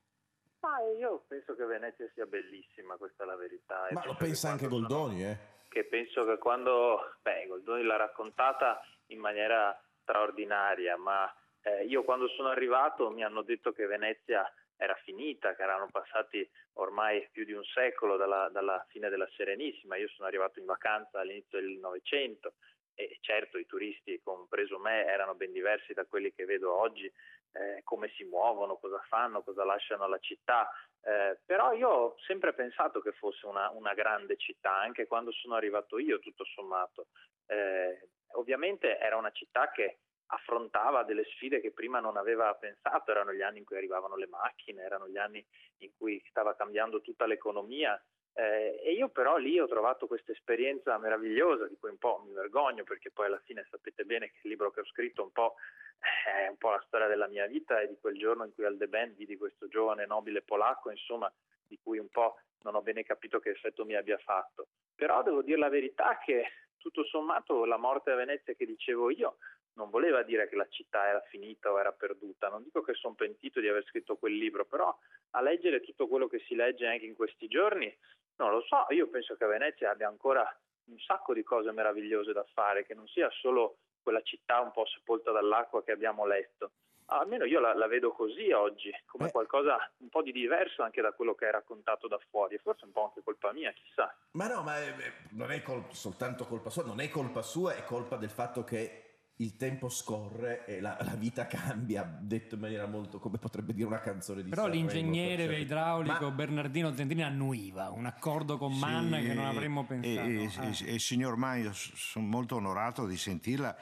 Ma 0.61 0.79
io 0.99 1.23
penso 1.27 1.55
che 1.55 1.65
Venezia 1.65 2.07
sia 2.13 2.27
bellissima, 2.27 2.95
questa 2.95 3.23
è 3.23 3.25
la 3.25 3.35
verità. 3.35 3.87
E 3.87 3.93
Ma 3.93 4.05
lo 4.05 4.15
pensa 4.15 4.51
anche 4.51 4.67
quando 4.67 4.87
sono- 4.87 4.99
Goldoni, 5.01 5.25
eh? 5.25 5.37
Che 5.69 5.83
penso 5.85 6.25
che 6.25 6.37
quando, 6.37 7.15
beh, 7.21 7.45
Goldoni 7.47 7.83
l'ha 7.83 7.95
raccontata 7.95 8.81
in 9.07 9.19
maniera 9.19 9.75
straordinaria, 10.01 10.95
ma 10.97 11.31
eh, 11.61 11.85
io 11.85 12.03
quando 12.03 12.27
sono 12.29 12.49
arrivato 12.49 13.09
mi 13.09 13.23
hanno 13.23 13.41
detto 13.41 13.71
che 13.71 13.85
Venezia 13.85 14.51
era 14.79 14.95
finita, 15.03 15.55
che 15.55 15.61
erano 15.61 15.89
passati 15.91 16.49
ormai 16.73 17.27
più 17.31 17.43
di 17.43 17.51
un 17.51 17.63
secolo 17.65 18.15
dalla, 18.15 18.47
dalla 18.49 18.83
fine 18.87 19.09
della 19.09 19.29
Serenissima. 19.35 19.97
Io 19.97 20.07
sono 20.07 20.27
arrivato 20.27 20.59
in 20.59 20.65
vacanza 20.65 21.19
all'inizio 21.19 21.59
del 21.59 21.77
Novecento 21.79 22.53
e 22.95 23.17
certo 23.19 23.57
i 23.57 23.65
turisti, 23.65 24.21
compreso 24.23 24.79
me, 24.79 25.05
erano 25.05 25.35
ben 25.35 25.51
diversi 25.51 25.93
da 25.93 26.05
quelli 26.05 26.33
che 26.33 26.45
vedo 26.45 26.73
oggi, 26.73 27.11
eh, 27.51 27.81
come 27.83 28.09
si 28.15 28.23
muovono, 28.23 28.77
cosa 28.77 28.99
fanno, 29.07 29.43
cosa 29.43 29.65
lasciano 29.65 30.05
alla 30.05 30.19
città. 30.19 30.69
Eh, 31.01 31.37
però 31.45 31.73
io 31.73 31.89
ho 31.89 32.15
sempre 32.19 32.53
pensato 32.53 33.01
che 33.01 33.11
fosse 33.11 33.45
una, 33.47 33.69
una 33.71 33.93
grande 33.93 34.37
città, 34.37 34.75
anche 34.75 35.07
quando 35.07 35.31
sono 35.31 35.55
arrivato 35.55 35.99
io, 35.99 36.19
tutto 36.19 36.45
sommato. 36.45 37.07
Eh, 37.47 38.09
ovviamente 38.33 38.97
era 38.97 39.17
una 39.17 39.31
città 39.31 39.71
che 39.71 39.99
affrontava 40.31 41.03
delle 41.03 41.23
sfide 41.25 41.61
che 41.61 41.71
prima 41.71 41.99
non 41.99 42.17
aveva 42.17 42.53
pensato, 42.55 43.11
erano 43.11 43.33
gli 43.33 43.41
anni 43.41 43.59
in 43.59 43.65
cui 43.65 43.77
arrivavano 43.77 44.15
le 44.15 44.27
macchine, 44.27 44.83
erano 44.83 45.07
gli 45.07 45.17
anni 45.17 45.45
in 45.77 45.91
cui 45.97 46.21
stava 46.29 46.55
cambiando 46.55 47.01
tutta 47.01 47.25
l'economia 47.25 48.01
eh, 48.33 48.79
e 48.83 48.93
io 48.93 49.09
però 49.09 49.37
lì 49.37 49.59
ho 49.59 49.67
trovato 49.67 50.07
questa 50.07 50.31
esperienza 50.31 50.97
meravigliosa 50.97 51.67
di 51.67 51.75
cui 51.77 51.89
un 51.89 51.97
po' 51.97 52.23
mi 52.25 52.31
vergogno 52.31 52.83
perché 52.83 53.11
poi 53.11 53.25
alla 53.25 53.41
fine 53.43 53.65
sapete 53.69 54.05
bene 54.05 54.27
che 54.27 54.39
il 54.43 54.51
libro 54.51 54.71
che 54.71 54.79
ho 54.81 54.85
scritto 54.85 55.23
un 55.23 55.31
po' 55.31 55.55
è 55.99 56.47
un 56.47 56.57
po' 56.57 56.69
la 56.69 56.83
storia 56.87 57.07
della 57.07 57.27
mia 57.27 57.45
vita 57.47 57.81
e 57.81 57.87
di 57.87 57.97
quel 57.99 58.17
giorno 58.17 58.45
in 58.45 58.53
cui 58.53 58.63
al 58.65 58.77
Band 58.77 59.15
vidi 59.15 59.35
questo 59.35 59.67
giovane 59.67 60.05
nobile 60.05 60.41
polacco, 60.41 60.89
insomma, 60.89 61.31
di 61.67 61.77
cui 61.83 61.97
un 61.97 62.07
po' 62.07 62.39
non 62.61 62.75
ho 62.75 62.81
bene 62.81 63.03
capito 63.03 63.39
che 63.39 63.49
effetto 63.49 63.83
mi 63.83 63.95
abbia 63.95 64.17
fatto. 64.19 64.67
Però 64.95 65.21
devo 65.23 65.41
dire 65.41 65.57
la 65.57 65.69
verità 65.69 66.17
che 66.23 66.45
tutto 66.77 67.03
sommato 67.03 67.65
la 67.65 67.77
morte 67.77 68.11
a 68.11 68.15
Venezia 68.15 68.53
che 68.53 68.65
dicevo 68.65 69.09
io 69.09 69.37
non 69.79 69.89
voleva 69.89 70.23
dire 70.23 70.49
che 70.49 70.57
la 70.57 70.67
città 70.67 71.07
era 71.07 71.21
finita 71.29 71.71
o 71.71 71.79
era 71.79 71.93
perduta. 71.93 72.49
Non 72.49 72.63
dico 72.63 72.81
che 72.81 72.93
sono 72.93 73.15
pentito 73.15 73.61
di 73.61 73.69
aver 73.69 73.85
scritto 73.85 74.17
quel 74.17 74.35
libro, 74.35 74.65
però 74.65 74.95
a 75.31 75.41
leggere 75.41 75.79
tutto 75.79 76.07
quello 76.07 76.27
che 76.27 76.39
si 76.39 76.53
legge 76.53 76.85
anche 76.85 77.05
in 77.05 77.15
questi 77.15 77.47
giorni, 77.47 77.89
non 78.35 78.51
lo 78.51 78.61
so, 78.61 78.85
io 78.89 79.07
penso 79.07 79.35
che 79.35 79.45
Venezia 79.45 79.91
abbia 79.91 80.09
ancora 80.09 80.43
un 80.85 80.99
sacco 80.99 81.33
di 81.33 81.43
cose 81.43 81.71
meravigliose 81.71 82.33
da 82.33 82.45
fare, 82.53 82.85
che 82.85 82.93
non 82.93 83.07
sia 83.07 83.29
solo 83.31 83.77
quella 84.03 84.21
città 84.21 84.59
un 84.59 84.71
po' 84.71 84.85
sepolta 84.85 85.31
dall'acqua 85.31 85.83
che 85.83 85.91
abbiamo 85.91 86.25
letto. 86.25 86.71
Almeno 87.11 87.45
io 87.45 87.59
la, 87.59 87.73
la 87.73 87.87
vedo 87.87 88.11
così 88.11 88.51
oggi, 88.51 88.91
come 89.05 89.25
Beh. 89.25 89.31
qualcosa 89.31 89.91
un 89.97 90.09
po' 90.09 90.21
di 90.21 90.31
diverso 90.31 90.83
anche 90.83 91.01
da 91.01 91.11
quello 91.11 91.33
che 91.33 91.47
è 91.47 91.51
raccontato 91.51 92.07
da 92.07 92.19
fuori, 92.29 92.55
e 92.55 92.59
forse 92.59 92.85
un 92.85 92.91
po' 92.91 93.05
anche 93.05 93.23
colpa 93.23 93.51
mia, 93.51 93.71
chissà. 93.71 94.15
Ma 94.33 94.47
no, 94.47 94.61
ma 94.61 94.77
è- 94.77 94.93
non 95.31 95.51
è 95.51 95.61
col- 95.61 95.91
soltanto 95.91 96.45
colpa 96.45 96.69
sua, 96.69 96.83
non 96.83 96.99
è 96.99 97.09
colpa 97.09 97.41
sua, 97.41 97.73
è 97.73 97.83
colpa 97.83 98.15
del 98.17 98.29
fatto 98.29 98.63
che 98.63 99.08
il 99.41 99.55
tempo 99.55 99.87
scorre 99.87 100.65
e 100.65 100.81
la, 100.81 100.97
la 101.01 101.15
vita 101.15 101.47
cambia, 101.47 102.03
detto 102.19 102.55
in 102.55 102.61
maniera 102.61 102.85
molto 102.87 103.19
come 103.19 103.37
potrebbe 103.37 103.73
dire 103.73 103.87
una 103.87 104.01
canzone 104.01 104.43
di 104.43 104.49
Però 104.49 104.63
Sanremo, 104.63 104.81
l'ingegnere 104.89 105.35
per 105.37 105.45
certi- 105.47 105.61
idraulico 105.61 106.25
Ma- 106.25 106.31
Bernardino 106.31 106.93
Zendrini 106.93 107.23
annuiva, 107.23 107.89
un 107.89 108.05
accordo 108.05 108.57
con 108.57 108.73
Sì, 108.73 108.79
Mann 108.79 109.13
che 109.13 109.33
non 109.33 109.45
avremmo 109.45 109.81
e- 109.81 109.85
pensato. 109.85 110.27
E, 110.27 110.49
Ah. 110.57 110.67
e- 110.89 110.95
e 110.95 110.99
signor 110.99 111.37
Mann, 111.37 111.61
io 111.61 111.71
s- 111.71 111.93
sono 111.95 112.25
molto 112.27 112.55
onorato 112.57 113.05
di 113.07 113.15
sentirla 113.15 113.75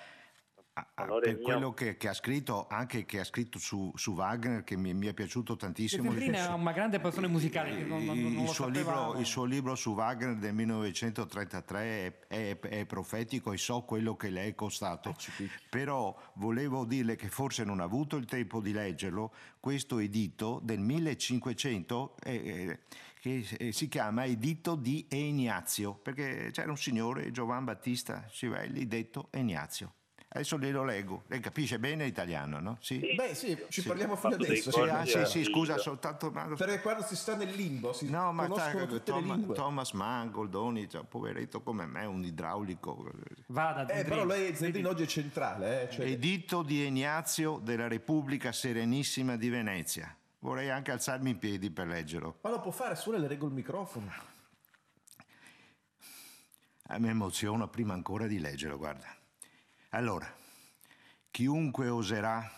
a- 0.78 0.88
a- 0.94 1.04
Onore 1.04 1.22
per 1.26 1.36
mio. 1.38 1.44
quello 1.44 1.74
che, 1.74 1.98
che 1.98 2.08
ha 2.08 2.14
scritto, 2.14 2.68
anche 2.68 3.06
che 3.06 3.20
ha 3.20 3.24
scritto 3.24 3.58
su, 3.58 3.92
su 3.96 4.12
Wagner, 4.14 4.64
che 4.64 4.78
mi, 4.78 4.94
mi 4.94 5.08
è 5.08 5.14
piaciuto 5.14 5.56
tantissimo. 5.56 6.04
Zendrini 6.04 6.38
ha 6.38 6.54
una 6.54 6.72
grande 6.72 7.00
passione 7.00 7.28
musicale, 7.28 7.76
che 7.76 7.84
non, 7.84 8.06
non- 8.06 8.20
non 8.20 8.44
il, 8.44 8.48
suo 8.50 8.68
libro, 8.68 9.18
il 9.18 9.26
suo 9.26 9.44
libro 9.46 9.74
su 9.76 9.94
Wagner 9.94 10.36
del 10.36 10.54
1933 10.54 11.82
è, 12.28 12.28
è- 12.28 12.60
è 12.60 12.86
profetico 12.86 13.52
e 13.54 13.58
so 13.58 13.82
quello 13.82 14.16
che 14.16 14.30
le 14.30 14.46
è 14.46 14.54
costato. 14.56 15.16
Però 15.70 16.16
volevo 16.34 16.86
dirle 16.86 17.16
che 17.16 17.30
forse 17.30 17.64
non 17.64 17.80
ha 17.80 17.84
avuto 17.84 18.16
il 18.18 18.26
tempo 18.26 18.62
di 18.62 18.72
leggerlo, 18.72 19.34
questo 19.60 19.98
editto 20.00 20.60
del 20.64 20.80
1500 20.80 22.16
eh, 22.24 22.34
eh, 22.36 22.80
che 23.20 23.46
eh, 23.58 23.72
si 23.72 23.88
chiama 23.88 24.26
Editto 24.26 24.76
di 24.76 25.06
Ignazio, 25.10 25.96
perché 25.96 26.50
c'era 26.52 26.70
un 26.70 26.78
signore, 26.78 27.32
Giovan 27.32 27.66
Battista 27.66 28.28
Civelli, 28.30 28.88
detto 28.88 29.30
Ignazio. 29.34 29.94
Adesso 30.30 30.60
glielo 30.60 30.84
leggo, 30.84 31.24
lei 31.28 31.40
capisce 31.40 31.80
bene 31.80 32.04
l'italiano, 32.04 32.60
no? 32.60 32.78
Sì. 32.82 33.14
Beh, 33.16 33.34
sì, 33.34 33.58
ci 33.70 33.82
Sì. 33.82 33.88
parliamo 33.88 34.18
fino 34.18 34.36
adesso. 34.36 34.72
Sì, 34.72 34.80
ah, 34.82 35.06
sì, 35.06 35.26
sì, 35.26 35.44
scusa, 35.46 35.78
soltanto... 35.78 36.30
ma- 36.32 36.46
Perché 36.54 36.82
quando 36.82 37.04
si 37.04 37.16
sta 37.16 37.36
nel 37.38 37.50
limbo 37.56 37.94
si 37.94 38.10
No, 38.10 38.34
ma 38.34 38.46
tutte 38.46 39.04
Tom- 39.04 39.26
le 39.26 39.36
lingue. 39.36 39.56
Thomas 39.56 39.92
Mann, 39.94 40.30
Goldoni, 40.30 40.90
cioè, 40.90 41.04
poveretto 41.06 41.62
come 41.62 41.86
me, 41.86 42.04
un 42.04 42.24
idraulico. 42.26 43.10
Vada, 43.48 43.88
Eh, 43.88 44.04
però 44.04 44.26
lei 44.26 44.54
Zendrini 44.54 44.86
oggi 44.86 45.04
è 45.04 45.08
centrale, 45.08 45.84
eh, 45.90 45.94
cioè- 45.94 46.06
Editto 46.06 46.62
di 46.62 46.86
Ignazio 46.86 47.60
della 47.64 47.88
Repubblica 47.88 48.52
Serenissima 48.52 49.38
di 49.38 49.48
Venezia. 49.50 50.14
Vorrei 50.40 50.70
anche 50.70 50.92
alzarmi 50.92 51.30
in 51.32 51.40
piedi 51.40 51.72
per 51.72 51.88
leggerlo. 51.88 52.40
Ma 52.42 52.50
lo 52.50 52.60
può 52.60 52.72
fare, 52.72 52.96
solo 52.96 53.18
le 53.18 53.28
reggo 53.28 53.48
il 53.48 53.54
microfono. 53.54 54.12
A 56.90 57.00
me 57.00 57.10
emoziona 57.10 57.68
prima 57.68 57.94
ancora 57.94 58.28
di 58.28 58.40
leggerlo, 58.40 58.78
guarda. 58.78 59.08
Allora, 59.92 60.32
chiunque 61.32 61.88
oserà 61.88 62.50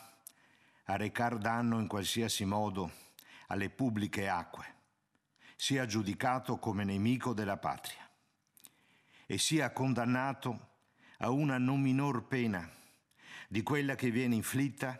arrecar 0.85 1.37
danno 1.37 1.79
in 1.79 1.85
qualsiasi 1.85 2.43
modo 2.43 2.91
alle 3.47 3.69
pubbliche 3.69 4.27
acque, 4.27 4.75
sia 5.55 5.85
giudicato 5.85 6.57
come 6.57 6.83
nemico 6.83 7.33
della 7.33 7.57
patria 7.57 8.09
e 9.27 9.37
sia 9.37 9.71
condannato 9.71 10.69
a 11.19 11.29
una 11.29 11.59
non 11.59 11.79
minor 11.79 12.25
pena 12.25 12.67
di 13.47 13.61
quella 13.61 13.93
che 13.93 14.09
viene 14.09 14.33
inflitta 14.33 14.99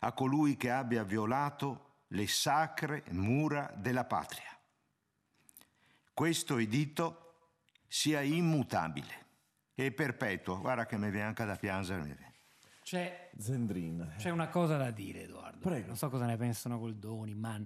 a 0.00 0.12
colui 0.12 0.56
che 0.56 0.70
abbia 0.70 1.04
violato 1.04 2.00
le 2.08 2.26
sacre 2.26 3.04
mura 3.10 3.72
della 3.76 4.04
patria. 4.04 4.58
Questo 6.12 6.58
editto 6.58 7.34
sia 7.86 8.20
immutabile 8.20 9.21
e 9.86 9.92
perpetuo. 9.92 10.60
Guarda 10.60 10.86
che 10.86 10.96
mi 10.96 11.10
viene 11.10 11.26
anche 11.26 11.44
da 11.44 11.56
piangere. 11.56 12.30
C'è, 12.82 13.30
Zendrin. 13.38 14.14
c'è 14.18 14.30
una 14.30 14.48
cosa 14.48 14.76
da 14.76 14.90
dire, 14.90 15.22
Edoardo. 15.22 15.60
Prego. 15.60 15.86
Non 15.86 15.96
so 15.96 16.08
cosa 16.10 16.26
ne 16.26 16.36
pensano 16.36 16.78
Goldoni, 16.78 17.34
Mann. 17.34 17.62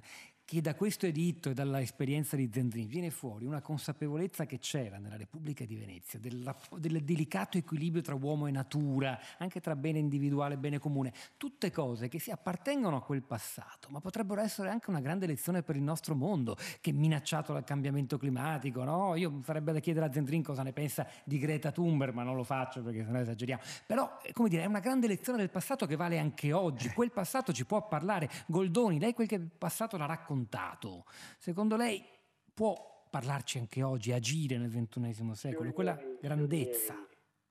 Che 0.48 0.60
da 0.60 0.76
questo 0.76 1.06
editto 1.06 1.50
e 1.50 1.54
dalla 1.54 1.80
esperienza 1.80 2.36
di 2.36 2.48
Zendrini 2.52 2.86
viene 2.86 3.10
fuori 3.10 3.46
una 3.46 3.60
consapevolezza 3.60 4.46
che 4.46 4.60
c'era 4.60 4.96
nella 4.96 5.16
Repubblica 5.16 5.64
di 5.64 5.74
Venezia 5.74 6.20
del, 6.20 6.54
del 6.76 7.02
delicato 7.02 7.58
equilibrio 7.58 8.00
tra 8.00 8.14
uomo 8.14 8.46
e 8.46 8.52
natura, 8.52 9.18
anche 9.38 9.60
tra 9.60 9.74
bene 9.74 9.98
individuale 9.98 10.54
e 10.54 10.58
bene 10.58 10.78
comune. 10.78 11.12
Tutte 11.36 11.72
cose 11.72 12.06
che 12.06 12.20
si 12.20 12.30
appartengono 12.30 12.94
a 12.94 13.02
quel 13.02 13.24
passato, 13.24 13.88
ma 13.90 13.98
potrebbero 13.98 14.40
essere 14.40 14.68
anche 14.68 14.88
una 14.88 15.00
grande 15.00 15.26
lezione 15.26 15.64
per 15.64 15.74
il 15.74 15.82
nostro 15.82 16.14
mondo, 16.14 16.56
che 16.80 16.90
è 16.90 16.92
minacciato 16.92 17.52
dal 17.52 17.64
cambiamento 17.64 18.16
climatico. 18.16 18.84
No? 18.84 19.16
Io 19.16 19.40
sarebbe 19.44 19.72
da 19.72 19.80
chiedere 19.80 20.06
a 20.06 20.12
Zendrin 20.12 20.44
cosa 20.44 20.62
ne 20.62 20.72
pensa 20.72 21.08
di 21.24 21.38
Greta 21.38 21.72
Thunberg, 21.72 22.14
ma 22.14 22.22
non 22.22 22.36
lo 22.36 22.44
faccio 22.44 22.84
perché 22.84 23.02
sennò 23.02 23.18
esageriamo. 23.18 23.62
Però, 23.84 24.20
eh, 24.22 24.32
come 24.32 24.48
dire, 24.48 24.62
è 24.62 24.66
una 24.66 24.78
grande 24.78 25.08
lezione 25.08 25.38
del 25.38 25.50
passato 25.50 25.86
che 25.86 25.96
vale 25.96 26.20
anche 26.20 26.52
oggi. 26.52 26.88
Quel 26.90 27.10
passato 27.10 27.52
ci 27.52 27.66
può 27.66 27.88
parlare. 27.88 28.30
Goldoni, 28.46 29.00
lei 29.00 29.12
quel 29.12 29.26
che 29.26 29.40
passato 29.40 29.96
l'ha 29.96 30.06
raccontato. 30.36 31.04
Secondo 31.38 31.76
lei 31.76 32.04
può 32.52 32.74
parlarci 33.08 33.58
anche 33.58 33.82
oggi, 33.82 34.12
agire 34.12 34.58
nel 34.58 34.70
XXI 34.70 35.34
secolo, 35.34 35.72
quella 35.72 35.94
miei, 35.94 36.18
grandezza? 36.20 36.94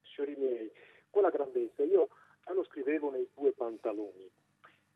Signori 0.01 0.35
miei, 0.37 0.71
quella 1.09 1.29
grandezza, 1.29 1.83
io 1.83 2.09
lo 2.53 2.63
scrivevo 2.65 3.09
nei 3.09 3.27
due 3.33 3.51
pantaloni. 3.53 4.29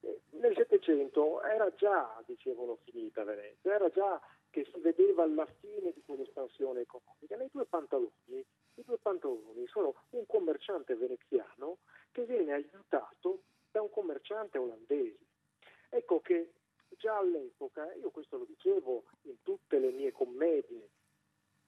Eh, 0.02 0.22
Nel 0.40 0.56
Settecento 0.56 1.42
era 1.42 1.74
già, 1.76 2.22
dicevano, 2.26 2.78
finita 2.84 3.24
Venezia, 3.24 3.74
era 3.74 3.90
già 3.90 4.22
che 4.52 4.66
si 4.72 4.80
vedeva 4.80 5.28
la 5.28 5.48
fine 5.60 5.92
di 5.92 6.02
quell'espansione 6.06 6.82
economica. 6.82 7.36
Nei 7.36 7.50
due 7.52 7.66
pantaloni, 7.66 8.46
i 8.76 8.84
due 8.86 8.98
pantaloni 8.98 9.66
sono 9.68 9.96
un 10.12 10.26
commerciante 10.26 10.96
veneziano 10.96 11.78
che 12.12 12.26
viene 12.26 12.54
aiutato 12.54 13.42
da 13.72 13.82
un 13.82 13.90
commerciante 13.90 14.58
olandese. 14.58 15.18
Ecco 15.90 16.22
che 16.22 16.52
già 17.00 17.18
all'epoca, 17.18 17.92
io 17.96 18.12
questo 18.12 18.38
lo 18.38 18.46
dicevo 18.46 19.04
in 19.24 19.42
tutte 19.42 19.80
le 19.80 19.92
mie 19.92 20.12
commedie, 20.12 20.90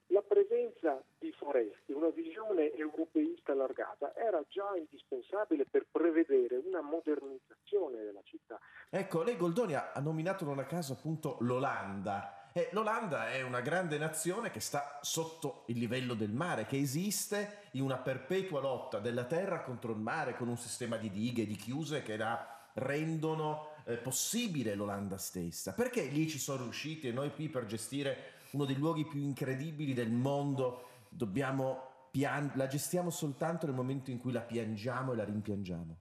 la 0.08 0.22
presenza 0.22 1.02
di 1.18 1.32
Foresti, 1.32 1.94
una 1.94 2.10
visione 2.10 2.74
europeista 2.74 3.54
allargata, 3.54 4.14
era 4.14 4.44
già 4.50 4.76
indispensabile 4.76 5.66
per 5.66 5.88
prevedere 5.90 6.58
una 6.58 6.82
modernizzazione 6.82 8.04
della 8.04 8.22
città. 8.24 8.60
Ecco, 8.90 9.24
lei 9.24 9.31
Goldoni 9.42 9.74
ha 9.74 9.92
nominato 10.02 10.46
non 10.46 10.60
a 10.60 10.66
caso 10.66 10.94
appunto 10.94 11.38
l'Olanda. 11.40 12.50
Eh, 12.54 12.70
L'Olanda 12.74 13.32
è 13.32 13.42
una 13.42 13.62
grande 13.62 13.98
nazione 13.98 14.52
che 14.52 14.60
sta 14.60 15.00
sotto 15.02 15.64
il 15.68 15.80
livello 15.80 16.14
del 16.14 16.30
mare, 16.30 16.68
che 16.68 16.78
esiste 16.78 17.70
in 17.72 17.82
una 17.82 17.98
perpetua 17.98 18.60
lotta 18.60 19.00
della 19.00 19.24
terra 19.24 19.62
contro 19.62 19.94
il 19.94 19.98
mare, 19.98 20.36
con 20.36 20.48
un 20.48 20.58
sistema 20.58 20.98
di 20.98 21.10
dighe, 21.10 21.48
di 21.48 21.56
chiuse 21.56 22.04
che 22.04 22.18
la 22.18 22.60
rendono 22.74 23.70
eh, 23.86 23.98
possibile 23.98 24.76
l'Olanda 24.76 25.18
stessa. 25.18 25.74
Perché 25.74 26.04
lì 26.04 26.30
ci 26.30 26.38
sono 26.38 26.62
riusciti 26.62 27.08
e 27.08 27.12
noi 27.12 27.34
qui 27.34 27.50
per 27.50 27.66
gestire 27.66 28.34
uno 28.52 28.66
dei 28.66 28.76
luoghi 28.76 29.06
più 29.06 29.22
incredibili 29.22 29.96
del 29.96 30.12
mondo 30.12 30.90
dobbiamo 31.10 32.10
pian- 32.12 32.52
la 32.54 32.68
gestiamo 32.68 33.10
soltanto 33.10 33.66
nel 33.66 33.74
momento 33.74 34.12
in 34.12 34.20
cui 34.20 34.34
la 34.34 34.42
piangiamo 34.42 35.14
e 35.14 35.16
la 35.16 35.24
rimpiangiamo? 35.24 35.98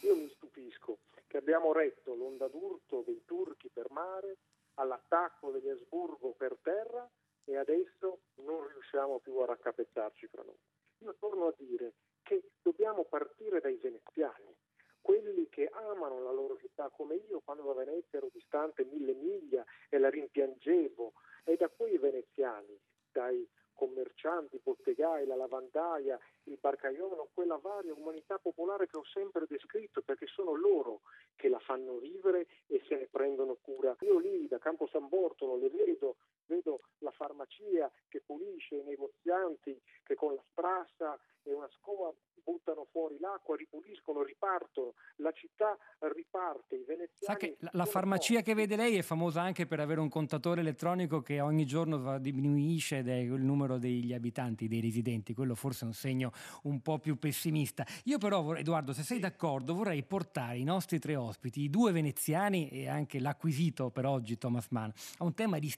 Io 0.00 0.16
mi 0.16 0.30
stupisco 0.34 0.98
che 1.36 1.42
abbiamo 1.42 1.72
retto 1.72 2.14
l'onda 2.14 2.48
d'urto 2.48 3.02
dei 3.04 3.20
turchi 3.26 3.68
per 3.72 3.90
mare 4.06 4.36
all'attacco 4.74 5.50
degli 5.50 5.68
Asburgo 5.68 6.32
per 6.32 6.56
terra 6.62 7.08
e 7.44 7.56
adesso 7.56 8.20
non 8.36 8.66
riusciamo 8.68 9.18
più 9.18 9.36
a 9.38 9.46
raccapezzarci 9.46 10.26
fra 10.28 10.42
noi. 10.42 10.58
Io 10.98 11.14
torno 11.18 11.48
a 11.48 11.54
dire 11.56 11.94
che 12.22 12.50
dobbiamo 12.62 13.04
partire 13.04 13.60
dai 13.60 13.76
veneziani, 13.76 14.54
quelli 15.00 15.48
che 15.48 15.68
amano 15.72 16.20
la 16.22 16.32
loro 16.32 16.56
città 16.58 16.88
come 16.88 17.14
io 17.14 17.40
quando 17.40 17.62
da 17.62 17.84
Venezia 17.84 18.18
ero 18.18 18.28
distante 18.32 18.84
mille 18.84 19.14
miglia 19.14 19.64
e 19.88 19.98
la 19.98 20.10
rimpiangevo, 20.10 21.12
e 21.44 21.56
da 21.56 21.68
quei 21.68 21.96
veneziani, 21.98 22.76
dai 23.12 23.48
commercianti, 23.76 24.60
bottegai, 24.60 25.26
la 25.26 25.36
lavandaia, 25.36 26.18
il 26.44 26.58
barcaiolo, 26.60 27.28
quella 27.32 27.58
varia 27.58 27.94
umanità 27.94 28.38
popolare 28.38 28.88
che 28.88 28.96
ho 28.96 29.04
sempre 29.04 29.46
descritto, 29.46 30.02
perché 30.02 30.26
sono 30.26 30.54
loro 30.54 31.02
che 31.36 31.48
la 31.48 31.60
fanno 31.60 31.98
vivere 31.98 32.48
e 32.66 32.82
se 32.88 32.96
ne 32.96 33.06
prendono 33.06 33.56
cura. 33.60 33.94
Io 34.00 34.18
lì 34.18 34.48
da 34.48 34.58
Campo 34.58 34.88
San 34.88 35.06
Bortolo 35.08 35.56
le 35.56 35.70
vedo, 35.70 36.16
vedo 36.46 36.80
la 36.98 37.10
farmacia 37.10 37.90
che 38.08 38.22
pulisce, 38.24 38.76
i 38.76 38.84
negozianti 38.84 39.80
che 40.02 40.14
con 40.14 40.34
la 40.34 40.42
sprassa 40.50 41.18
e 41.42 41.52
una 41.52 41.68
scopa 41.70 42.12
buttano 42.46 42.86
fuori 42.92 43.18
l'acqua, 43.18 43.56
ripuliscono, 43.56 44.22
ripartono, 44.22 44.94
la 45.16 45.32
città 45.32 45.76
riparte, 45.98 46.76
i 46.76 46.84
veneziani... 46.84 47.16
Sa 47.18 47.34
che 47.34 47.56
la, 47.58 47.70
la 47.72 47.84
farmacia 47.84 48.40
che 48.42 48.54
vede 48.54 48.76
lei 48.76 48.96
è 48.96 49.02
famosa 49.02 49.40
anche 49.42 49.66
per 49.66 49.80
avere 49.80 49.98
un 49.98 50.08
contatore 50.08 50.60
elettronico 50.60 51.22
che 51.22 51.40
ogni 51.40 51.66
giorno 51.66 52.18
diminuisce 52.20 52.98
il 52.98 53.42
numero 53.42 53.78
degli 53.78 54.12
abitanti, 54.12 54.68
dei 54.68 54.80
residenti, 54.80 55.34
quello 55.34 55.56
forse 55.56 55.84
è 55.84 55.88
un 55.88 55.94
segno 55.94 56.30
un 56.62 56.80
po' 56.82 57.00
più 57.00 57.18
pessimista. 57.18 57.84
Io 58.04 58.18
però, 58.18 58.54
Edoardo, 58.54 58.92
se 58.92 59.02
sei 59.02 59.18
d'accordo, 59.18 59.74
vorrei 59.74 60.04
portare 60.04 60.58
i 60.58 60.64
nostri 60.64 61.00
tre 61.00 61.16
ospiti, 61.16 61.62
i 61.62 61.70
due 61.70 61.90
veneziani 61.90 62.68
e 62.68 62.88
anche 62.88 63.18
l'acquisito 63.18 63.90
per 63.90 64.06
oggi 64.06 64.38
Thomas 64.38 64.68
Mann, 64.68 64.90
a 65.18 65.24
un 65.24 65.34
tema 65.34 65.58
di 65.58 65.68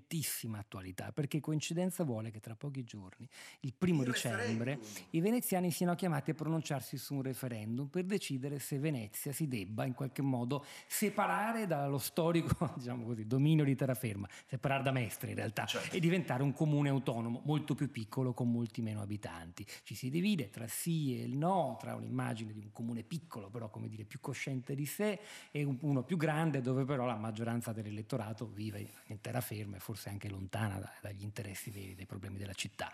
stringentissima 0.00 0.58
attualità, 0.58 1.12
perché 1.12 1.40
coincidenza 1.40 2.04
vuole 2.04 2.30
che 2.30 2.40
tra 2.40 2.54
pochi 2.54 2.84
giorni, 2.84 3.28
il 3.60 3.74
primo 3.76 4.02
il 4.02 4.10
dicembre, 4.10 4.78
i 5.10 5.20
veneziani 5.20 5.70
siano 5.70 5.94
chiamati 5.94 6.30
a 6.30 6.34
pronunciarsi 6.34 6.96
su 6.96 7.14
un 7.14 7.22
referendum 7.22 7.86
per 7.88 8.04
decidere 8.04 8.58
se 8.58 8.78
Venezia 8.78 9.32
si 9.32 9.46
debba 9.46 9.84
in 9.84 9.94
qualche 9.94 10.22
modo 10.22 10.64
separare 10.86 11.66
dallo 11.66 11.98
storico 11.98 12.72
diciamo 12.76 13.04
così, 13.04 13.26
dominio 13.26 13.64
di 13.64 13.74
terraferma, 13.74 14.28
separare 14.46 14.82
da 14.82 14.92
Mestre 14.92 15.30
in 15.30 15.36
realtà, 15.36 15.66
certo. 15.66 15.94
e 15.94 16.00
diventare 16.00 16.42
un 16.42 16.52
comune 16.52 16.88
autonomo 16.88 17.42
molto 17.44 17.74
più 17.74 17.90
piccolo 17.90 18.32
con 18.32 18.50
molti 18.50 18.80
meno 18.82 19.00
abitanti. 19.00 19.66
Ci 19.82 19.94
si 19.94 20.10
divide 20.10 20.50
tra 20.50 20.66
sì 20.66 21.18
e 21.18 21.24
il 21.24 21.36
no, 21.36 21.76
tra 21.80 21.94
un'immagine 21.94 22.52
di 22.52 22.60
un 22.60 22.72
comune 22.72 23.02
piccolo 23.02 23.48
però 23.50 23.68
come 23.68 23.88
dire 23.88 24.04
più 24.04 24.20
cosciente 24.20 24.74
di 24.74 24.86
sé 24.86 25.18
e 25.50 25.64
uno 25.80 26.02
più 26.02 26.16
grande 26.16 26.60
dove 26.60 26.84
però 26.84 27.04
la 27.04 27.16
maggioranza 27.16 27.72
dell'elettorato 27.72 28.46
vive 28.46 28.86
in 29.06 29.20
terraferma 29.20 29.76
e 29.76 29.80
forse 29.90 30.08
anche 30.08 30.28
lontana 30.28 30.80
dagli 31.00 31.22
interessi 31.22 31.70
veri 31.70 31.96
dei 31.96 32.06
problemi 32.06 32.38
della 32.38 32.54
città. 32.54 32.92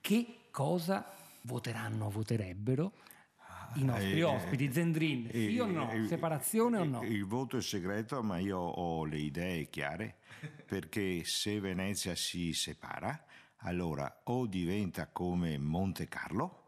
Che 0.00 0.42
cosa 0.52 1.04
voteranno, 1.42 2.08
voterebbero 2.10 2.92
i 3.74 3.84
nostri 3.84 4.20
eh, 4.20 4.22
ospiti, 4.22 4.72
Zendrin, 4.72 5.28
sì 5.32 5.56
eh, 5.56 5.60
o 5.60 5.66
no? 5.66 5.90
Eh, 5.90 6.06
Separazione 6.06 6.78
eh, 6.78 6.80
o 6.82 6.84
no? 6.84 7.02
Il 7.02 7.24
voto 7.24 7.56
è 7.56 7.60
segreto, 7.60 8.22
ma 8.22 8.38
io 8.38 8.56
ho 8.56 9.04
le 9.04 9.18
idee 9.18 9.68
chiare, 9.68 10.18
perché 10.64 11.24
se 11.24 11.58
Venezia 11.58 12.14
si 12.14 12.52
separa, 12.52 13.26
allora 13.62 14.20
o 14.24 14.46
diventa 14.46 15.08
come 15.08 15.58
Monte 15.58 16.06
Carlo, 16.06 16.66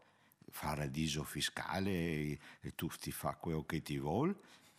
paradiso 0.58 1.22
fiscale 1.22 1.90
e, 1.92 2.74
tu 2.74 2.88
ti 2.88 3.12
fa 3.12 3.36
quello 3.36 3.64
che 3.64 3.82
ti 3.82 3.98
vuoi, 3.98 4.34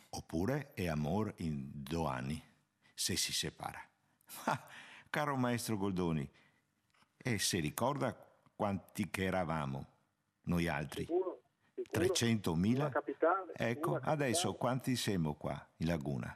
oppure 0.10 0.74
è 0.74 0.88
amore 0.88 1.36
in 1.38 1.70
due 1.72 2.10
anni, 2.10 2.44
se 2.94 3.16
si 3.16 3.32
separa. 3.32 3.82
Ma, 4.46 4.62
caro 5.10 5.36
maestro 5.36 5.78
Goldoni, 5.78 6.30
e 7.18 7.40
se 7.40 7.60
ricorda 7.60 8.16
quanti 8.56 9.10
che 9.10 9.26
eravamo, 9.26 9.88
noi 10.44 10.68
altri? 10.68 11.08
300.000? 11.92 12.92
Ecco, 13.54 13.96
adesso 13.96 14.54
quanti 14.54 14.96
siamo 14.96 15.36
qua 15.36 15.68
in 15.78 15.88
Laguna? 15.88 16.36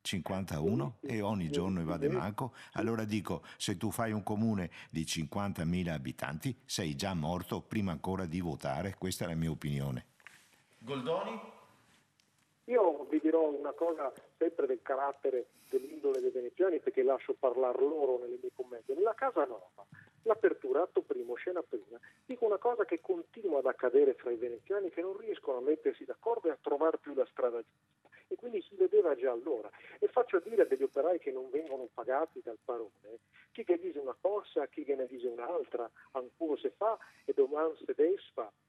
51 0.00 0.98
e 1.02 1.20
ogni 1.20 1.50
giorno 1.50 1.84
va 1.84 1.98
de 1.98 2.08
manco. 2.08 2.54
Allora 2.72 3.04
dico, 3.04 3.44
se 3.58 3.76
tu 3.76 3.90
fai 3.90 4.12
un 4.12 4.22
comune 4.22 4.70
di 4.88 5.02
50.000 5.02 5.88
abitanti, 5.88 6.58
sei 6.64 6.94
già 6.94 7.12
morto 7.12 7.60
prima 7.60 7.92
ancora 7.92 8.24
di 8.24 8.40
votare. 8.40 8.94
Questa 8.96 9.24
è 9.24 9.28
la 9.28 9.34
mia 9.34 9.50
opinione. 9.50 10.06
Goldoni? 10.78 11.56
Io 12.68 13.06
vi 13.08 13.18
dirò 13.18 13.48
una 13.48 13.72
cosa 13.72 14.12
sempre 14.36 14.66
del 14.66 14.82
carattere 14.82 15.46
dell'indole 15.70 16.20
dei 16.20 16.30
veneziani 16.30 16.80
perché 16.80 17.02
lascio 17.02 17.34
parlare 17.38 17.80
loro 17.80 18.18
nelle 18.18 18.38
mie 18.40 18.50
commedie. 18.54 18.94
Nella 18.94 19.14
Casa 19.14 19.46
Nova 19.46 19.86
L'apertura, 20.22 20.82
atto 20.82 21.00
primo, 21.00 21.34
scena 21.36 21.62
prima, 21.62 21.98
dico 22.26 22.44
una 22.44 22.58
cosa 22.58 22.84
che 22.84 23.00
continua 23.00 23.60
ad 23.60 23.66
accadere 23.66 24.12
fra 24.12 24.30
i 24.30 24.36
veneziani 24.36 24.90
che 24.90 25.00
non 25.00 25.16
riescono 25.16 25.56
a 25.56 25.62
mettersi 25.62 26.04
d'accordo 26.04 26.48
e 26.48 26.50
a 26.50 26.58
trovare 26.60 26.98
più 26.98 27.14
la 27.14 27.26
strada 27.30 27.62
giusta. 27.62 28.08
E 28.26 28.34
quindi 28.34 28.60
si 28.60 28.74
vedeva 28.74 29.14
già 29.14 29.32
allora. 29.32 29.70
E 29.98 30.06
faccio 30.08 30.38
dire 30.40 30.62
a 30.62 30.64
degli 30.66 30.82
operai 30.82 31.18
che 31.18 31.32
non 31.32 31.48
vengono 31.48 31.88
pagati 31.94 32.42
dal 32.44 32.58
parole, 32.62 33.20
chi 33.52 33.64
che 33.64 33.78
dice 33.78 34.00
una 34.00 34.16
cosa, 34.20 34.66
chi 34.66 34.84
che 34.84 34.94
ne 34.96 35.06
dice 35.06 35.28
un'altra, 35.28 35.90
ancora 36.12 36.60
se 36.60 36.70
fa 36.76 36.98
e 37.24 37.32
domani 37.32 37.74
se 37.86 37.94
desfa, 37.96 38.42
o 38.42 38.67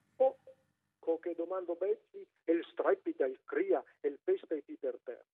che 1.20 1.34
domando 1.34 1.74
bezzi 1.74 2.24
e 2.44 2.52
il 2.52 2.64
strepita, 2.70 3.26
il 3.26 3.40
cria 3.44 3.82
e 4.00 4.08
il 4.08 4.18
pesta 4.22 4.54
e 4.54 4.62
per 4.78 4.98
terra. 5.02 5.24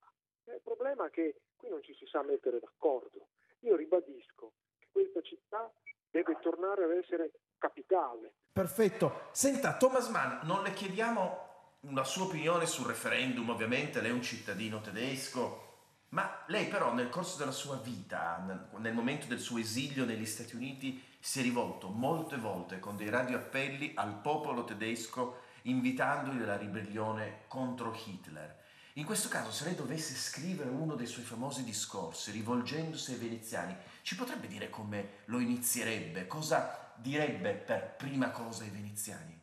Il 0.47 0.61
problema 0.63 1.07
è 1.07 1.11
che 1.11 1.41
qui 1.57 1.69
non 1.69 1.83
ci 1.83 1.95
si 1.95 2.07
sa 2.07 2.23
mettere 2.23 2.61
d'accordo. 2.61 3.29
Io 3.61 3.77
ribadisco 3.77 4.53
che 4.79 4.87
questa 4.93 5.21
città 5.23 5.71
deve 6.11 6.39
tornare 6.41 6.85
ad 6.85 6.93
essere 6.93 7.33
capitale. 7.59 8.33
Perfetto. 8.53 9.29
Senta, 9.33 9.77
Thomas 9.77 10.09
Mann, 10.09 10.47
non 10.47 10.63
le 10.63 10.73
chiediamo 10.73 11.45
una 11.81 12.05
sua 12.05 12.25
opinione 12.25 12.67
sul 12.67 12.87
referendum, 12.87 13.49
ovviamente, 13.51 14.01
lei 14.01 14.11
è 14.11 14.15
un 14.15 14.23
cittadino 14.23 14.81
tedesco, 14.81 15.65
ma 16.11 16.45
lei 16.49 16.67
però 16.67 16.95
nel 16.95 17.09
corso 17.09 17.37
della 17.37 17.51
sua 17.51 17.77
vita, 17.77 18.69
nel 18.79 18.95
momento 18.95 19.27
del 19.27 19.41
suo 19.41 19.59
esilio 19.59 20.05
negli 20.05 20.27
Stati 20.27 20.55
Uniti, 20.55 21.03
si 21.19 21.41
è 21.41 21.43
rivolto 21.43 21.89
molte 21.89 22.37
volte 22.37 22.79
con 22.79 22.97
dei 22.97 23.09
radioappelli 23.09 23.93
al 23.97 24.21
popolo 24.21 24.65
tedesco 24.65 25.45
invitandoli 25.67 26.43
alla 26.43 26.57
ribellione 26.57 27.45
contro 27.49 27.93
Hitler. 27.93 28.65
In 28.95 29.05
questo 29.05 29.29
caso, 29.29 29.51
se 29.51 29.65
lei 29.65 29.75
dovesse 29.75 30.15
scrivere 30.15 30.71
uno 30.71 30.95
dei 30.95 31.07
suoi 31.07 31.25
famosi 31.25 31.65
discorsi 31.65 32.31
rivolgendosi 32.31 33.13
ai 33.13 33.19
veneziani, 33.19 33.77
ci 34.03 34.17
potrebbe 34.17 34.47
dire 34.47 34.71
come 34.71 35.23
lo 35.27 35.39
inizierebbe? 35.39 36.27
Cosa 36.27 36.95
direbbe 36.97 37.53
per 37.53 37.95
prima 37.97 38.31
cosa 38.31 38.65
ai 38.65 38.71
veneziani? 38.71 39.35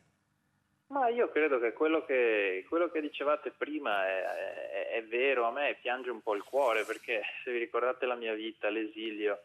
Ma 0.88 1.08
io 1.08 1.30
credo 1.30 1.60
che 1.60 1.72
quello 1.72 2.04
che, 2.04 2.64
quello 2.68 2.90
che 2.90 3.00
dicevate 3.00 3.52
prima 3.56 4.06
è, 4.06 4.22
è, 4.22 4.88
è, 4.96 5.04
vero, 5.04 5.46
a 5.46 5.52
me 5.52 5.78
piange 5.80 6.10
un 6.10 6.20
po' 6.20 6.34
il 6.34 6.42
cuore 6.42 6.84
perché 6.84 7.22
se 7.42 7.52
vi 7.52 7.58
ricordate 7.58 8.06
la 8.06 8.16
mia 8.16 8.34
vita, 8.34 8.68
l'esilio, 8.68 9.44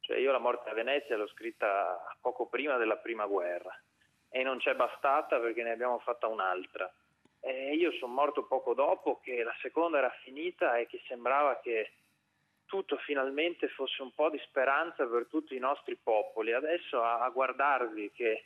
cioè 0.00 0.16
io 0.18 0.32
la 0.32 0.38
morte 0.38 0.70
a 0.70 0.74
Venezia 0.74 1.16
l'ho 1.16 1.28
scritta 1.28 2.16
poco 2.20 2.46
prima 2.46 2.76
della 2.76 2.96
prima 2.96 3.26
guerra 3.26 3.78
e 4.30 4.42
non 4.42 4.58
c'è 4.58 4.74
bastata 4.74 5.38
perché 5.38 5.62
ne 5.62 5.72
abbiamo 5.72 5.98
fatta 5.98 6.26
un'altra. 6.26 6.90
E 7.40 7.74
io 7.74 7.92
sono 7.92 8.12
morto 8.12 8.44
poco 8.44 8.74
dopo 8.74 9.20
che 9.20 9.42
la 9.42 9.54
seconda 9.60 9.98
era 9.98 10.14
finita 10.22 10.76
e 10.76 10.86
che 10.86 11.02
sembrava 11.06 11.58
che 11.60 11.92
tutto 12.66 12.96
finalmente 12.98 13.68
fosse 13.68 14.00
un 14.02 14.12
po' 14.12 14.30
di 14.30 14.38
speranza 14.44 15.04
per 15.06 15.26
tutti 15.26 15.56
i 15.56 15.58
nostri 15.58 15.96
popoli. 15.96 16.52
Adesso 16.52 17.02
a, 17.02 17.20
a 17.20 17.28
guardarvi 17.30 18.12
che 18.12 18.44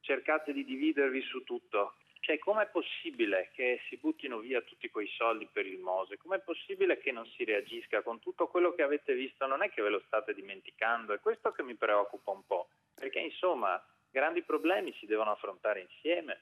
cercate 0.00 0.52
di 0.52 0.64
dividervi 0.64 1.20
su 1.22 1.44
tutto. 1.44 1.94
Cioè, 2.20 2.38
com'è 2.38 2.66
possibile 2.68 3.50
che 3.54 3.80
si 3.88 3.96
buttino 3.96 4.38
via 4.38 4.60
tutti 4.60 4.90
quei 4.90 5.08
soldi 5.08 5.48
per 5.50 5.66
il 5.66 5.78
Mose? 5.78 6.18
Com'è 6.18 6.38
possibile 6.38 6.98
che 6.98 7.12
non 7.12 7.26
si 7.26 7.44
reagisca 7.44 8.02
con 8.02 8.20
tutto 8.20 8.46
quello 8.46 8.74
che 8.74 8.82
avete 8.82 9.14
visto? 9.14 9.46
Non 9.46 9.62
è 9.62 9.70
che 9.70 9.82
ve 9.82 9.88
lo 9.88 10.02
state 10.06 10.34
dimenticando, 10.34 11.14
è 11.14 11.20
questo 11.20 11.50
che 11.50 11.62
mi 11.62 11.74
preoccupa 11.74 12.30
un 12.30 12.44
po', 12.46 12.68
perché 12.94 13.20
insomma, 13.20 13.82
grandi 14.10 14.42
problemi 14.42 14.92
si 14.94 15.06
devono 15.06 15.30
affrontare 15.30 15.80
insieme. 15.80 16.40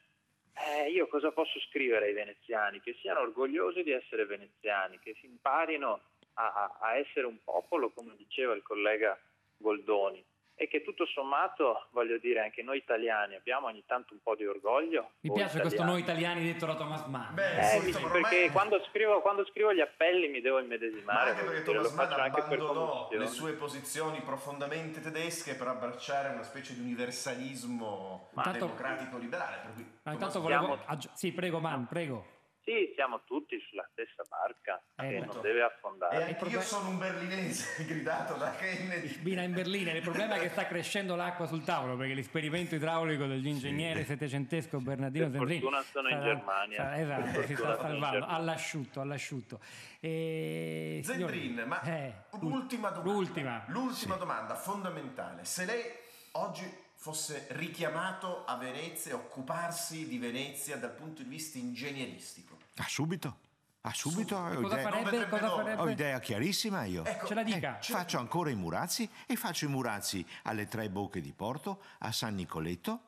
Eh, 0.54 0.90
io 0.90 1.06
cosa 1.06 1.30
posso 1.30 1.60
scrivere 1.60 2.06
ai 2.06 2.14
veneziani? 2.14 2.80
Che 2.80 2.96
siano 3.00 3.20
orgogliosi 3.20 3.82
di 3.82 3.92
essere 3.92 4.26
veneziani, 4.26 4.98
che 4.98 5.14
si 5.20 5.26
imparino 5.26 6.00
a, 6.34 6.78
a 6.80 6.96
essere 6.96 7.26
un 7.26 7.38
popolo, 7.44 7.90
come 7.90 8.14
diceva 8.16 8.54
il 8.54 8.62
collega 8.62 9.18
Goldoni 9.56 10.24
e 10.60 10.66
che 10.66 10.82
tutto 10.82 11.06
sommato, 11.06 11.86
voglio 11.92 12.18
dire, 12.18 12.40
anche 12.40 12.62
noi 12.62 12.78
italiani 12.78 13.36
abbiamo 13.36 13.68
ogni 13.68 13.84
tanto 13.86 14.12
un 14.12 14.18
po' 14.20 14.34
di 14.34 14.44
orgoglio. 14.44 15.12
Mi 15.20 15.32
piace 15.32 15.60
questo 15.60 15.84
noi 15.84 16.00
italiani 16.00 16.42
detto 16.42 16.66
da 16.66 16.74
Thomas 16.74 17.06
Mann. 17.06 17.34
Beh, 17.34 17.76
eh, 17.76 17.80
sì, 17.80 18.06
perché 18.10 18.50
quando 18.50 18.82
scrivo, 18.90 19.20
quando 19.20 19.46
scrivo, 19.46 19.72
gli 19.72 19.80
appelli 19.80 20.26
mi 20.26 20.40
devo 20.40 20.58
immedesimare. 20.58 21.30
Ma 21.30 21.38
anche 21.38 21.44
perché 21.44 21.62
Thomas 21.62 21.92
Mann 21.92 22.12
abbandonò 22.12 23.08
le 23.12 23.26
sue 23.28 23.52
posizioni 23.52 24.20
profondamente 24.20 25.00
tedesche 25.00 25.54
per 25.54 25.68
abbracciare 25.68 26.30
una 26.30 26.42
specie 26.42 26.74
di 26.74 26.80
universalismo 26.80 28.30
Ma 28.32 28.50
democratico 28.50 29.16
liberale. 29.16 29.58
Per 29.62 29.74
cui, 29.74 29.98
ma 30.02 30.12
intanto 30.12 30.40
volevo... 30.40 30.76
Aggi- 30.86 31.08
sì, 31.14 31.32
prego 31.32 31.60
Mann, 31.60 31.84
prego. 31.84 32.37
Sì, 32.68 32.92
siamo 32.94 33.22
tutti 33.24 33.58
sulla 33.66 33.88
stessa 33.92 34.24
barca 34.28 34.78
eh, 34.96 35.08
che 35.08 35.24
non 35.24 35.40
deve 35.40 35.62
affondare. 35.62 36.18
E 36.18 36.22
anche 36.34 36.48
io 36.50 36.60
sono 36.60 36.90
un 36.90 36.98
berlinese, 36.98 37.82
gridato 37.88 38.34
da 38.34 38.50
Kennedy. 38.56 39.20
Bina 39.20 39.40
in 39.40 39.54
Berlino, 39.54 39.90
il 39.90 40.02
problema 40.02 40.34
è 40.34 40.40
che 40.40 40.50
sta 40.50 40.66
crescendo 40.66 41.16
l'acqua 41.16 41.46
sul 41.46 41.64
tavolo 41.64 41.96
perché 41.96 42.12
l'esperimento 42.12 42.74
idraulico 42.74 43.24
degli 43.24 43.46
ingegneri 43.46 44.00
sì. 44.00 44.08
settecentesco 44.08 44.80
Bernardino 44.80 45.30
Zendrini. 45.30 45.60
Per 45.60 45.70
fortuna 45.70 45.82
sono 45.90 46.08
in 46.10 46.20
Germania. 46.20 46.76
Sarà, 46.76 46.98
esatto, 46.98 47.46
si 47.46 47.56
sta 47.56 47.78
salvando, 47.78 48.26
all'asciutto, 48.26 49.00
all'asciutto. 49.00 49.60
E, 49.98 51.00
Zendrin, 51.02 51.64
ma 51.66 51.80
eh, 51.84 52.12
l'ultima 52.38 52.90
domanda, 52.90 53.10
l'ultima, 53.10 53.64
l'ultima 53.68 54.12
sì. 54.12 54.20
domanda 54.20 54.54
fondamentale. 54.54 55.46
Se 55.46 55.64
lei 55.64 55.90
oggi 56.32 56.70
fosse 57.00 57.46
richiamato 57.52 58.44
a 58.44 58.56
Venezia 58.56 59.12
e 59.12 59.14
occuparsi 59.14 60.06
di 60.06 60.18
Venezia 60.18 60.76
dal 60.76 60.92
punto 60.92 61.22
di 61.22 61.28
vista 61.30 61.56
ingegneristico? 61.56 62.57
Ah, 62.78 62.86
subito. 62.88 63.46
Ah, 63.82 63.92
subito 63.94 64.36
ho 64.36 64.66
idea, 64.66 64.90
farebbe, 64.90 65.28
cosa 65.28 65.50
farebbe? 65.50 65.80
ho 65.80 65.88
idea 65.88 66.18
chiarissima 66.20 66.84
io. 66.84 67.04
Ecco, 67.04 67.26
Ce 67.26 67.34
la 67.34 67.42
dica. 67.42 67.78
Eh, 67.78 67.82
faccio 67.82 68.18
ancora 68.18 68.50
i 68.50 68.54
murazzi 68.54 69.08
e 69.26 69.36
faccio 69.36 69.66
i 69.66 69.68
murazzi 69.68 70.26
alle 70.42 70.66
tre 70.66 70.90
bocche 70.90 71.20
di 71.20 71.32
Porto, 71.32 71.82
a 71.98 72.12
San 72.12 72.34
Nicoletto, 72.34 73.02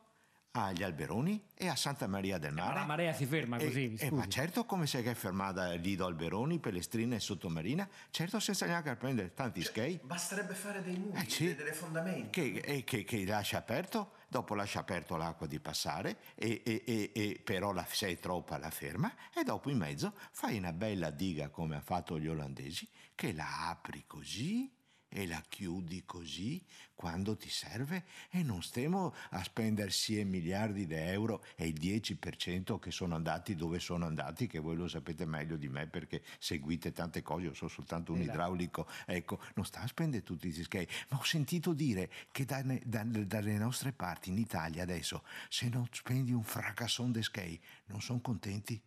agli 0.52 0.82
Alberoni 0.82 1.44
e 1.54 1.68
a 1.68 1.76
Santa 1.76 2.06
Maria 2.06 2.38
del 2.38 2.52
Mare. 2.52 2.74
Ma 2.74 2.80
la 2.80 2.86
marea 2.86 3.12
si 3.12 3.24
ferma 3.26 3.58
così, 3.58 3.94
e, 3.96 4.10
ma 4.10 4.26
certo 4.26 4.64
come 4.64 4.86
si 4.86 4.96
è 4.96 5.14
fermata 5.14 5.72
Lido 5.72 6.06
Alberoni, 6.06 6.58
Pellestrina 6.58 7.14
e 7.14 7.20
Sottomarina, 7.20 7.88
certo 8.10 8.40
senza 8.40 8.66
neanche 8.66 8.94
prendere 8.96 9.32
tanti 9.34 9.62
cioè, 9.62 9.70
skate. 9.70 10.00
Basterebbe 10.02 10.54
fare 10.54 10.82
dei 10.82 10.96
muri, 10.96 11.20
eh, 11.20 11.28
sì, 11.28 11.54
delle 11.54 11.72
fondamenta. 11.72 12.30
Che, 12.30 12.82
che, 12.84 13.04
che, 13.04 13.24
lascia 13.24 13.58
aperto, 13.58 14.12
dopo 14.30 14.54
lascia 14.54 14.78
aperto 14.78 15.16
l'acqua 15.16 15.48
di 15.48 15.58
passare, 15.58 16.18
e, 16.36 16.62
e, 16.64 17.10
e 17.12 17.40
però 17.42 17.72
la, 17.72 17.84
se 17.84 18.08
è 18.08 18.18
troppa 18.18 18.58
la 18.58 18.70
ferma, 18.70 19.12
e 19.34 19.42
dopo 19.42 19.70
in 19.70 19.78
mezzo 19.78 20.14
fai 20.30 20.56
una 20.56 20.72
bella 20.72 21.10
diga 21.10 21.48
come 21.50 21.74
hanno 21.74 21.84
fatto 21.84 22.18
gli 22.18 22.28
olandesi, 22.28 22.88
che 23.14 23.32
la 23.32 23.68
apri 23.68 24.04
così 24.06 24.72
e 25.12 25.26
la 25.26 25.42
chiudi 25.48 26.04
così 26.06 26.64
quando 26.94 27.34
ti 27.36 27.48
serve 27.48 28.04
e 28.30 28.42
non 28.42 28.62
stiamo 28.62 29.14
a 29.30 29.42
spendersi 29.42 30.22
miliardi 30.24 30.86
di 30.86 30.94
euro 30.94 31.42
e 31.56 31.66
il 31.66 31.78
10% 31.80 32.78
che 32.78 32.90
sono 32.90 33.14
andati 33.14 33.56
dove 33.56 33.78
sono 33.80 34.06
andati, 34.06 34.46
che 34.46 34.58
voi 34.58 34.76
lo 34.76 34.86
sapete 34.86 35.24
meglio 35.24 35.56
di 35.56 35.68
me 35.68 35.86
perché 35.86 36.22
seguite 36.38 36.92
tante 36.92 37.22
cose, 37.22 37.46
io 37.46 37.54
sono 37.54 37.70
soltanto 37.70 38.12
un 38.12 38.20
esatto. 38.20 38.34
idraulico, 38.34 38.86
ecco, 39.06 39.40
non 39.54 39.64
sta 39.64 39.80
a 39.80 39.86
spendere 39.86 40.22
tutti 40.22 40.46
questi 40.46 40.62
skate, 40.62 40.92
ma 41.08 41.18
ho 41.18 41.24
sentito 41.24 41.72
dire 41.72 42.10
che 42.30 42.44
da, 42.44 42.62
da, 42.84 43.02
dalle 43.02 43.56
nostre 43.56 43.92
parti 43.92 44.28
in 44.28 44.38
Italia 44.38 44.82
adesso 44.82 45.24
se 45.48 45.68
non 45.68 45.88
spendi 45.90 46.32
un 46.32 46.44
fracasson 46.44 47.12
de 47.12 47.22
skate 47.22 47.60
non 47.86 48.00
sono 48.00 48.20
contenti. 48.20 48.80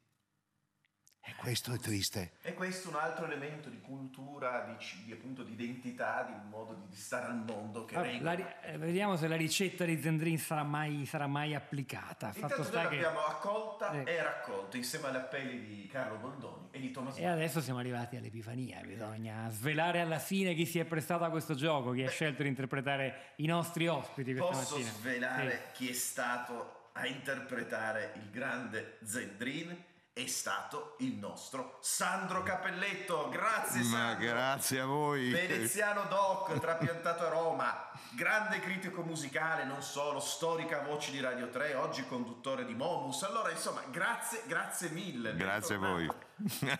E 1.25 1.35
questo 1.37 1.71
è 1.71 1.77
triste. 1.77 2.33
E 2.41 2.53
questo 2.53 2.89
è 2.89 2.93
un 2.93 2.99
altro 2.99 3.25
elemento 3.25 3.69
di 3.69 3.79
cultura, 3.79 4.65
di, 4.65 4.85
di, 5.05 5.13
appunto, 5.13 5.43
di 5.43 5.53
identità, 5.53 6.23
di 6.23 6.33
un 6.33 6.49
modo 6.49 6.73
di, 6.89 6.93
stare 6.97 7.27
al 7.27 7.37
mondo 7.37 7.85
che 7.85 7.95
allora, 7.95 8.35
la, 8.35 8.61
eh, 8.61 8.77
Vediamo 8.77 9.15
se 9.15 9.29
la 9.29 9.37
ricetta 9.37 9.85
di 9.85 10.01
Zendrin 10.01 10.37
sarà 10.37 10.63
mai, 10.63 11.05
sarà 11.05 11.25
mai 11.25 11.55
applicata. 11.55 12.33
Intanto 12.35 12.63
Fatto 12.63 12.75
noi 12.75 12.83
l'abbiamo 12.83 13.19
che... 13.19 13.31
accolta 13.31 13.91
eh. 13.93 14.11
e 14.11 14.21
raccolta 14.21 14.75
insieme 14.75 15.07
agli 15.07 15.15
appelli 15.15 15.65
di 15.65 15.87
Carlo 15.87 16.19
Goldoni 16.19 16.67
e 16.71 16.79
di 16.81 16.91
Tommaso. 16.91 17.17
E 17.17 17.25
adesso 17.25 17.61
siamo 17.61 17.79
arrivati 17.79 18.17
all'Epifania, 18.17 18.81
bisogna 18.81 19.49
svelare 19.49 20.01
alla 20.01 20.19
fine 20.19 20.53
chi 20.53 20.65
si 20.65 20.79
è 20.79 20.83
prestato 20.83 21.23
a 21.23 21.29
questo 21.29 21.55
gioco, 21.55 21.91
chi 21.91 22.01
Beh, 22.01 22.07
ha 22.07 22.09
scelto 22.09 22.41
di 22.41 22.49
interpretare 22.49 23.31
i 23.37 23.45
nostri 23.45 23.87
ospiti 23.87 24.33
questa 24.33 24.57
posso 24.57 24.75
mattina. 24.75 24.91
svelare 24.91 25.51
sì. 25.51 25.85
chi 25.85 25.89
è 25.89 25.93
stato 25.93 26.89
a 26.91 27.07
interpretare 27.07 28.11
il 28.17 28.29
grande 28.29 28.97
Zendrin? 29.03 29.91
È 30.13 30.27
stato 30.27 30.95
il 30.99 31.15
nostro 31.15 31.79
Sandro 31.81 32.43
Capelletto. 32.43 33.29
Grazie 33.29 33.81
Ma 33.85 34.09
Sandro. 34.09 34.25
grazie 34.27 34.79
a 34.79 34.85
voi. 34.85 35.31
Veneziano 35.31 36.03
Doc, 36.03 36.59
trapiantato 36.59 37.25
a 37.25 37.29
Roma, 37.29 37.89
grande 38.11 38.59
critico 38.59 39.01
musicale, 39.01 39.63
non 39.63 39.81
solo, 39.81 40.19
storica 40.19 40.81
voce 40.81 41.09
di 41.09 41.19
Radio 41.19 41.49
3, 41.49 41.73
oggi 41.73 42.05
conduttore 42.05 42.63
di 42.63 42.75
Momus. 42.75 43.23
Allora, 43.23 43.49
insomma, 43.49 43.81
grazie, 43.89 44.43
grazie 44.45 44.89
mille. 44.89 45.35
Grazie 45.35 45.75
a 45.75 45.79
voi. 45.79 46.07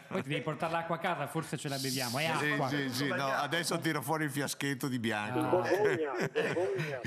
Poi 0.08 0.21
ti 0.23 0.30
devi 0.30 0.41
portare 0.41 0.71
l'acqua 0.73 0.95
a 0.95 0.99
casa, 0.99 1.28
forse 1.28 1.58
ce 1.58 1.69
la 1.69 1.78
beviamo. 1.78 2.17
È 2.17 2.26
acqua. 2.26 2.67
Sì, 2.67 2.89
sì, 2.89 2.93
sì, 2.93 3.08
no, 3.08 3.28
adesso 3.28 3.78
tiro 3.80 4.02
fuori 4.02 4.26
il 4.26 4.32
fiaschetto 4.32 4.88
di 4.88 4.99
bianco. 4.99 5.39
No. 5.39 5.49
Bologna, 5.62 6.12
Bologna, 6.54 6.99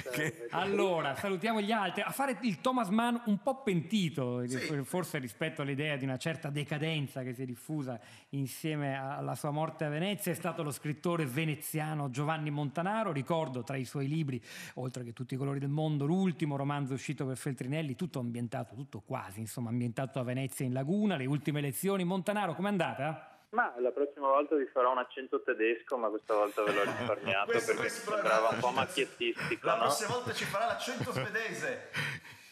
allora, 0.50 1.16
salutiamo 1.16 1.60
gli 1.60 1.72
altri. 1.72 2.02
A 2.02 2.10
fare 2.10 2.38
il 2.42 2.60
Thomas 2.60 2.88
Mann 2.88 3.16
un 3.26 3.42
po' 3.42 3.62
pentito, 3.62 4.46
sì. 4.46 4.82
forse 4.84 5.18
rispetto 5.18 5.62
all'idea 5.62 5.96
di 5.96 6.04
una 6.04 6.16
certa 6.16 6.50
decadenza 6.50 7.22
che 7.22 7.34
si 7.34 7.42
è 7.42 7.44
diffusa 7.44 7.98
insieme 8.30 8.96
alla 8.96 9.34
sua 9.34 9.50
morte 9.50 9.84
a 9.84 9.88
Venezia, 9.88 10.32
è 10.32 10.34
stato 10.34 10.62
lo 10.62 10.70
scrittore 10.70 11.26
veneziano 11.26 12.10
Giovanni 12.10 12.50
Montanaro. 12.50 13.12
Ricordo 13.12 13.64
tra 13.64 13.76
i 13.76 13.84
suoi 13.84 14.08
libri, 14.08 14.40
oltre 14.74 15.04
che 15.04 15.12
Tutti 15.16 15.32
i 15.32 15.38
colori 15.38 15.58
del 15.58 15.70
mondo, 15.70 16.04
l'ultimo 16.04 16.56
romanzo 16.56 16.92
uscito 16.92 17.24
per 17.24 17.38
Feltrinelli, 17.38 17.96
tutto 17.96 18.18
ambientato, 18.18 18.74
tutto 18.74 19.00
quasi, 19.00 19.40
insomma, 19.40 19.70
ambientato 19.70 20.18
a 20.18 20.22
Venezia 20.22 20.66
in 20.66 20.74
laguna, 20.74 21.16
le 21.16 21.24
ultime 21.24 21.62
lezioni. 21.62 22.04
Montanaro 22.04 22.45
Gennaro, 22.46 22.54
com'è 22.54 22.68
andata? 22.68 23.30
Ma 23.50 23.74
la 23.78 23.90
prossima 23.90 24.28
volta 24.28 24.54
vi 24.54 24.66
farò 24.66 24.92
un 24.92 24.98
accento 24.98 25.42
tedesco, 25.42 25.96
ma 25.96 26.08
questa 26.08 26.34
volta 26.34 26.62
ve 26.62 26.72
l'ho 26.72 26.84
risparmiato 26.84 27.50
questo, 27.50 27.72
perché 27.72 27.80
questo 27.80 28.12
sembrava 28.12 28.48
un 28.48 28.58
po' 28.58 28.70
macchiettistico. 28.70 29.66
La 29.66 29.74
no? 29.74 29.82
prossima 29.82 30.14
volta 30.14 30.32
ci 30.32 30.44
farà 30.44 30.66
l'accento 30.66 31.10
svedese. 31.12 31.90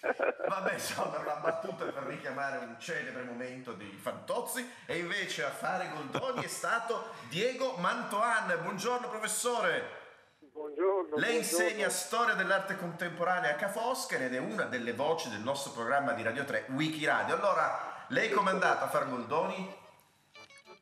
Vabbè, 0.49 0.73
insomma, 0.75 1.19
una 1.19 1.37
battuta 1.37 1.85
per 1.85 2.03
richiamare 2.05 2.59
un 2.59 2.77
celebre 2.79 3.23
momento 3.23 3.73
di 3.73 3.87
Fantozzi 3.87 4.69
e 4.87 4.99
invece 4.99 5.45
a 5.45 5.51
fare 5.51 5.91
Goldoni 5.95 6.45
è 6.45 6.49
stato 6.49 7.11
Diego 7.29 7.77
Mantoan. 7.77 8.59
Buongiorno 8.63 9.09
professore. 9.09 10.03
Buongiorno. 10.39 11.17
Lei 11.17 11.33
buongiorno. 11.35 11.37
insegna 11.39 11.89
storia 11.89 12.35
dell'arte 12.35 12.77
contemporanea 12.77 13.53
a 13.53 13.55
Ca' 13.55 13.69
Foscari 13.69 14.25
ed 14.25 14.35
è 14.35 14.39
una 14.39 14.65
delle 14.65 14.93
voci 14.93 15.31
del 15.31 15.41
nostro 15.41 15.73
programma 15.73 16.13
di 16.13 16.23
Radio 16.23 16.45
3, 16.45 16.67
Wikiradio. 16.71 17.35
Allora, 17.35 17.93
lei 18.09 18.31
com'è 18.31 18.51
andata 18.51 18.85
a 18.85 18.89
fare 18.89 19.09
Goldoni? 19.09 19.83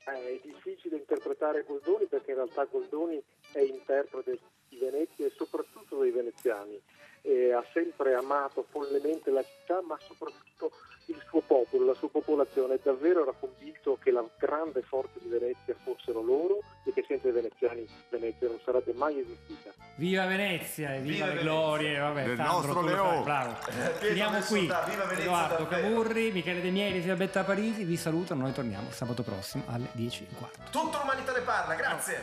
Eh, 0.04 0.40
è 0.40 0.40
difficile 0.42 0.96
interpretare 0.96 1.64
Goldoni 1.64 2.06
perché 2.06 2.30
in 2.30 2.36
realtà 2.36 2.64
Goldoni 2.64 3.22
è 3.52 3.60
interprete 3.60 4.38
di 4.68 4.78
Venezia 4.78 5.26
e 5.26 5.32
soprattutto 5.34 6.00
dei 6.00 6.10
veneziani. 6.10 6.80
E 7.24 7.52
ha 7.52 7.64
sempre 7.72 8.14
amato 8.14 8.66
follemente 8.68 9.30
la 9.30 9.44
città, 9.44 9.80
ma 9.82 9.96
soprattutto 10.00 10.72
il 11.06 11.22
suo 11.28 11.40
popolo, 11.40 11.84
la 11.84 11.94
sua 11.94 12.08
popolazione. 12.08 12.80
Davvero 12.82 13.22
era 13.22 13.32
convinto 13.32 13.96
che 14.02 14.10
la 14.10 14.28
grande 14.38 14.82
forza 14.82 15.18
di 15.20 15.28
Venezia 15.28 15.74
fossero 15.84 16.20
loro 16.20 16.58
e 16.84 16.92
che 16.92 17.04
senza 17.06 17.28
i 17.28 17.32
veneziani 17.32 17.86
Venezia 18.08 18.48
non 18.48 18.58
sarebbe 18.64 18.92
mai 18.94 19.20
esistita. 19.20 19.72
Viva 20.02 20.26
Venezia 20.26 20.94
e 20.94 21.00
viva, 21.00 21.26
viva 21.26 21.34
le 21.34 21.42
glorie 21.42 21.96
vabbè, 21.96 22.24
del 22.24 22.36
nostro 22.36 22.80
Leone. 22.80 23.22
Bravo. 23.22 23.56
Finiamo 24.02 24.40
qui. 24.40 24.68
Edoardo 25.16 25.68
Camurri, 25.68 26.32
Michele 26.32 26.60
De 26.60 26.70
Mieri, 26.70 26.96
Elisabetta 26.96 27.44
Parisi 27.44 27.84
vi 27.84 27.96
salutano. 27.96 28.42
Noi 28.42 28.52
torniamo 28.52 28.90
sabato 28.90 29.22
prossimo 29.22 29.62
alle 29.68 29.90
10.15. 29.96 30.70
Tutta 30.72 30.98
l'umanità 30.98 31.32
ne 31.32 31.40
parla, 31.42 31.74
grazie. 31.76 32.22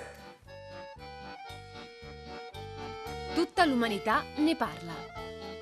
Tutta 3.34 3.63
l'umanità 3.63 4.26
ne 4.36 4.58
parla. 4.58 4.94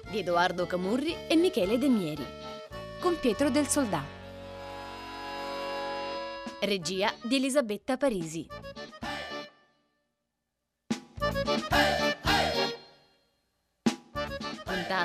Di 0.10 0.18
Edoardo 0.18 0.66
Camurri 0.66 1.16
e 1.28 1.36
Michele 1.36 1.78
De 1.78 1.88
Mieri. 1.88 2.26
Con 3.00 3.20
Pietro 3.20 3.52
del 3.52 3.68
Soldà. 3.68 4.04
Regia 6.62 7.14
di 7.22 7.36
Elisabetta 7.36 7.96
Parisi. 7.96 8.48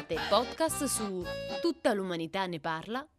Trovate 0.03 0.17
podcast 0.29 0.85
su 0.85 1.25
tutta 1.61 1.93
l'umanità 1.93 2.47
ne 2.47 2.59
parla.rai.it. 2.59 3.11